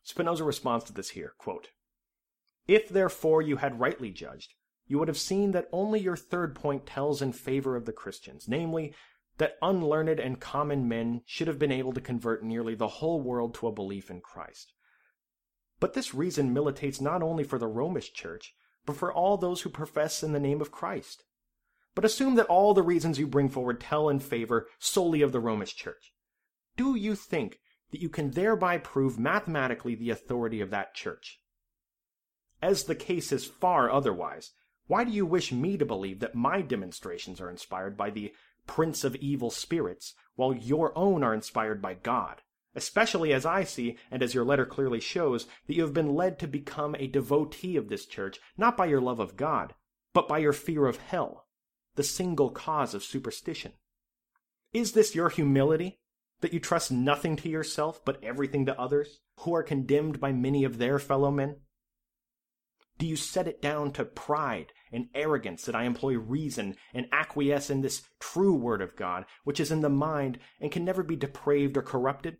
Spinoza 0.02 0.44
responds 0.44 0.84
to 0.86 0.92
this 0.92 1.10
here, 1.10 1.34
quote, 1.38 1.68
If 2.66 2.88
therefore 2.88 3.42
you 3.42 3.56
had 3.56 3.80
rightly 3.80 4.10
judged, 4.10 4.54
you 4.86 4.98
would 4.98 5.08
have 5.08 5.18
seen 5.18 5.52
that 5.52 5.68
only 5.72 6.00
your 6.00 6.16
third 6.16 6.54
point 6.54 6.86
tells 6.86 7.22
in 7.22 7.32
favor 7.32 7.76
of 7.76 7.84
the 7.84 7.92
Christians, 7.92 8.48
namely, 8.48 8.94
that 9.38 9.56
unlearned 9.62 10.18
and 10.20 10.40
common 10.40 10.88
men 10.88 11.22
should 11.24 11.46
have 11.46 11.58
been 11.58 11.72
able 11.72 11.92
to 11.92 12.00
convert 12.00 12.42
nearly 12.42 12.74
the 12.74 12.88
whole 12.88 13.20
world 13.20 13.54
to 13.54 13.68
a 13.68 13.72
belief 13.72 14.10
in 14.10 14.20
Christ. 14.20 14.72
But 15.78 15.94
this 15.94 16.14
reason 16.14 16.52
militates 16.52 17.00
not 17.00 17.22
only 17.22 17.44
for 17.44 17.58
the 17.58 17.68
Romish 17.68 18.12
Church, 18.12 18.54
but 18.84 18.96
for 18.96 19.12
all 19.12 19.36
those 19.36 19.62
who 19.62 19.70
profess 19.70 20.22
in 20.22 20.32
the 20.32 20.40
name 20.40 20.60
of 20.60 20.70
Christ 20.70 21.24
but 21.94 22.04
assume 22.04 22.36
that 22.36 22.46
all 22.46 22.72
the 22.72 22.82
reasons 22.82 23.18
you 23.18 23.26
bring 23.26 23.48
forward 23.48 23.80
tell 23.80 24.08
in 24.08 24.20
favor 24.20 24.68
solely 24.78 25.22
of 25.22 25.32
the 25.32 25.40
Romish 25.40 25.74
Church. 25.74 26.12
Do 26.76 26.94
you 26.94 27.14
think 27.14 27.60
that 27.90 28.00
you 28.00 28.08
can 28.08 28.30
thereby 28.30 28.78
prove 28.78 29.18
mathematically 29.18 29.94
the 29.94 30.10
authority 30.10 30.60
of 30.60 30.70
that 30.70 30.94
church? 30.94 31.40
As 32.62 32.84
the 32.84 32.94
case 32.94 33.32
is 33.32 33.44
far 33.44 33.90
otherwise, 33.90 34.52
why 34.86 35.04
do 35.04 35.10
you 35.10 35.26
wish 35.26 35.50
me 35.50 35.76
to 35.76 35.84
believe 35.84 36.20
that 36.20 36.34
my 36.34 36.62
demonstrations 36.62 37.40
are 37.40 37.50
inspired 37.50 37.96
by 37.96 38.10
the 38.10 38.32
prince 38.66 39.02
of 39.02 39.16
evil 39.16 39.50
spirits, 39.50 40.14
while 40.36 40.54
your 40.54 40.96
own 40.96 41.24
are 41.24 41.34
inspired 41.34 41.82
by 41.82 41.94
God? 41.94 42.42
Especially 42.74 43.32
as 43.32 43.44
I 43.44 43.64
see, 43.64 43.98
and 44.10 44.22
as 44.22 44.32
your 44.32 44.44
letter 44.44 44.64
clearly 44.64 45.00
shows, 45.00 45.46
that 45.66 45.74
you 45.74 45.82
have 45.82 45.94
been 45.94 46.14
led 46.14 46.38
to 46.38 46.46
become 46.46 46.94
a 46.94 47.08
devotee 47.08 47.76
of 47.76 47.88
this 47.88 48.06
church, 48.06 48.38
not 48.56 48.76
by 48.76 48.86
your 48.86 49.00
love 49.00 49.18
of 49.18 49.36
God, 49.36 49.74
but 50.12 50.28
by 50.28 50.38
your 50.38 50.52
fear 50.52 50.86
of 50.86 50.98
hell 50.98 51.46
the 51.96 52.02
single 52.02 52.50
cause 52.50 52.94
of 52.94 53.04
superstition? 53.04 53.72
Is 54.72 54.92
this 54.92 55.14
your 55.14 55.28
humility, 55.28 55.98
that 56.40 56.52
you 56.52 56.60
trust 56.60 56.90
nothing 56.90 57.36
to 57.36 57.48
yourself 57.48 58.00
but 58.04 58.22
everything 58.22 58.66
to 58.66 58.80
others? 58.80 59.20
who 59.40 59.54
are 59.54 59.62
condemned 59.62 60.20
by 60.20 60.32
many 60.32 60.64
of 60.64 60.78
their 60.78 60.98
fellow 60.98 61.30
men? 61.30 61.56
Do 62.98 63.06
you 63.06 63.16
set 63.16 63.48
it 63.48 63.62
down 63.62 63.92
to 63.92 64.04
pride 64.04 64.72
and 64.92 65.08
arrogance 65.14 65.64
that 65.64 65.74
I 65.74 65.84
employ 65.84 66.18
reason 66.18 66.76
and 66.92 67.06
acquiesce 67.12 67.70
in 67.70 67.80
this 67.80 68.02
true 68.18 68.54
word 68.54 68.82
of 68.82 68.96
God, 68.96 69.24
which 69.44 69.58
is 69.58 69.72
in 69.72 69.80
the 69.80 69.88
mind 69.88 70.38
and 70.60 70.70
can 70.70 70.84
never 70.84 71.02
be 71.02 71.16
depraved 71.16 71.76
or 71.78 71.82
corrupted? 71.82 72.36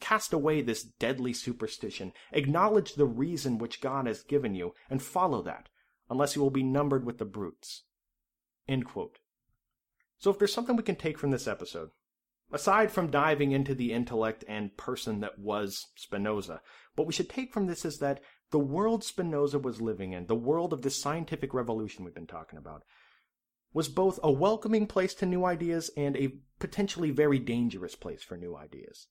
Cast 0.00 0.32
away 0.32 0.62
this 0.62 0.82
deadly 0.82 1.34
superstition, 1.34 2.12
acknowledge 2.32 2.94
the 2.94 3.04
reason 3.04 3.58
which 3.58 3.82
God 3.82 4.06
has 4.06 4.22
given 4.22 4.54
you, 4.54 4.72
and 4.88 5.02
follow 5.02 5.42
that, 5.42 5.68
unless 6.08 6.34
you 6.34 6.40
will 6.40 6.50
be 6.50 6.62
numbered 6.62 7.04
with 7.04 7.18
the 7.18 7.26
brutes. 7.26 7.82
So 10.18 10.30
if 10.30 10.38
there's 10.38 10.52
something 10.52 10.76
we 10.76 10.82
can 10.82 10.96
take 10.96 11.18
from 11.18 11.30
this 11.30 11.48
episode, 11.48 11.90
aside 12.52 12.90
from 12.90 13.10
diving 13.10 13.52
into 13.52 13.74
the 13.74 13.92
intellect 13.92 14.44
and 14.48 14.76
person 14.76 15.20
that 15.20 15.38
was 15.38 15.88
Spinoza, 15.96 16.60
what 16.94 17.06
we 17.06 17.12
should 17.12 17.28
take 17.28 17.52
from 17.52 17.66
this 17.66 17.84
is 17.84 17.98
that 17.98 18.20
the 18.50 18.58
world 18.58 19.04
Spinoza 19.04 19.58
was 19.58 19.80
living 19.80 20.12
in, 20.12 20.26
the 20.26 20.34
world 20.34 20.72
of 20.72 20.82
this 20.82 21.00
scientific 21.00 21.54
revolution 21.54 22.04
we've 22.04 22.14
been 22.14 22.26
talking 22.26 22.58
about, 22.58 22.82
was 23.72 23.88
both 23.88 24.18
a 24.22 24.32
welcoming 24.32 24.86
place 24.86 25.14
to 25.14 25.26
new 25.26 25.44
ideas 25.44 25.90
and 25.96 26.16
a 26.16 26.34
potentially 26.58 27.10
very 27.10 27.38
dangerous 27.38 27.94
place 27.94 28.22
for 28.22 28.36
new 28.36 28.56
ideas. 28.56 29.06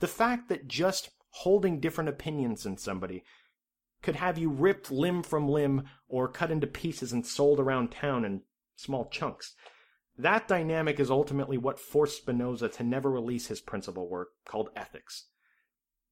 The 0.00 0.06
fact 0.06 0.48
that 0.48 0.68
just 0.68 1.10
holding 1.30 1.80
different 1.80 2.10
opinions 2.10 2.66
in 2.66 2.76
somebody 2.76 3.24
could 4.02 4.16
have 4.16 4.38
you 4.38 4.50
ripped 4.50 4.90
limb 4.90 5.22
from 5.22 5.48
limb 5.48 5.84
or 6.08 6.28
cut 6.28 6.50
into 6.50 6.66
pieces 6.66 7.12
and 7.12 7.26
sold 7.26 7.58
around 7.58 7.90
town 7.90 8.24
in 8.24 8.42
small 8.76 9.08
chunks. 9.08 9.54
That 10.18 10.48
dynamic 10.48 10.98
is 10.98 11.10
ultimately 11.10 11.58
what 11.58 11.78
forced 11.78 12.18
Spinoza 12.18 12.68
to 12.70 12.84
never 12.84 13.10
release 13.10 13.48
his 13.48 13.60
principal 13.60 14.08
work 14.08 14.28
called 14.46 14.70
Ethics. 14.74 15.26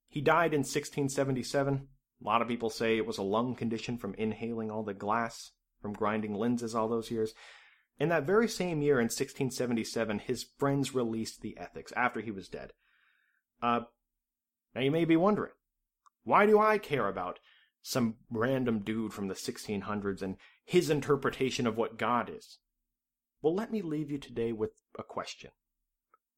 He 0.09 0.21
died 0.21 0.53
in 0.53 0.61
1677. 0.61 1.89
A 2.21 2.25
lot 2.25 2.43
of 2.43 2.49
people 2.49 2.71
say 2.71 2.97
it 2.97 3.07
was 3.07 3.19
a 3.19 3.23
lung 3.23 3.55
condition 3.55 3.97
from 3.97 4.15
inhaling 4.15 4.71
all 4.71 4.83
the 4.83 4.95
glass 4.95 5.53
from 5.81 5.93
grinding 5.93 6.35
lenses 6.35 6.75
all 6.75 6.89
those 6.89 7.11
years. 7.11 7.35
In 7.99 8.09
that 8.09 8.27
very 8.27 8.49
same 8.49 8.81
year, 8.81 8.95
in 8.95 9.05
1677, 9.05 10.21
his 10.21 10.47
friends 10.59 10.95
released 10.95 11.43
the 11.43 11.57
Ethics 11.59 11.93
after 11.95 12.21
he 12.21 12.31
was 12.31 12.49
dead. 12.49 12.73
Uh, 13.63 13.81
now 14.75 14.81
you 14.81 14.91
may 14.91 15.05
be 15.05 15.17
wondering, 15.17 15.53
why 16.25 16.47
do 16.47 16.59
I 16.59 16.79
care 16.79 17.07
about 17.07 17.39
some 17.83 18.17
random 18.31 18.81
dude 18.81 19.13
from 19.13 19.29
the 19.29 19.35
1600s 19.35 20.23
and 20.23 20.37
his 20.65 20.91
interpretation 20.91 21.67
of 21.67 21.77
what 21.77 21.99
God 21.99 22.31
is? 22.35 22.59
Well, 23.43 23.55
let 23.55 23.71
me 23.71 23.83
leave 23.83 24.11
you 24.11 24.19
today 24.19 24.53
with 24.53 24.71
a 24.99 25.03
question. 25.03 25.51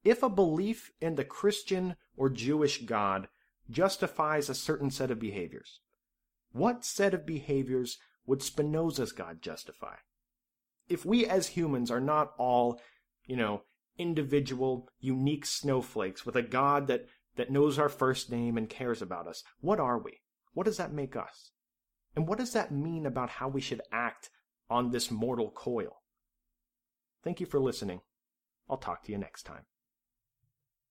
If 0.05 0.23
a 0.23 0.29
belief 0.29 0.91
in 1.01 1.15
the 1.15 1.25
Christian 1.25 1.97
or 2.17 2.29
Jewish 2.29 2.83
God 2.83 3.29
justifies 3.71 4.49
a 4.49 4.55
certain 4.55 4.91
set 4.91 5.11
of 5.11 5.19
behaviors, 5.19 5.81
what 6.53 6.85
set 6.85 7.15
of 7.15 7.27
behaviors 7.27 7.99
would 8.27 8.43
Spinoza's 8.43 9.13
God 9.13 9.43
justify? 9.43 9.97
If 10.89 11.05
we 11.05 11.27
as 11.27 11.49
humans 11.49 11.91
are 11.91 12.01
not 12.01 12.33
all, 12.39 12.81
you 13.25 13.37
know, 13.37 13.63
individual, 13.99 14.89
unique 15.01 15.47
snowflakes 15.47 16.27
with 16.27 16.37
a 16.37 16.43
God 16.43 16.87
that, 16.87 17.07
that 17.37 17.51
knows 17.51 17.79
our 17.79 17.89
first 17.89 18.31
name 18.31 18.57
and 18.57 18.69
cares 18.69 19.03
about 19.03 19.27
us. 19.27 19.43
What 19.61 19.81
are 19.81 19.99
we? 19.99 20.21
What 20.53 20.65
does 20.65 20.77
that 20.77 20.93
make 20.93 21.17
us? 21.17 21.51
And 22.17 22.27
what 22.27 22.39
does 22.39 22.55
that 22.55 22.73
mean 22.73 23.05
about 23.05 23.29
how 23.29 23.49
we 23.49 23.61
should 23.61 23.83
act 23.93 24.31
on 24.71 24.91
this 24.91 25.11
mortal 25.11 25.51
coil? 25.51 26.01
Thank 27.23 27.41
you 27.41 27.47
for 27.47 27.61
listening. 27.61 28.01
I'll 28.69 28.79
talk 28.79 29.05
to 29.05 29.13
you 29.13 29.19
next 29.19 29.43
time. 29.45 29.67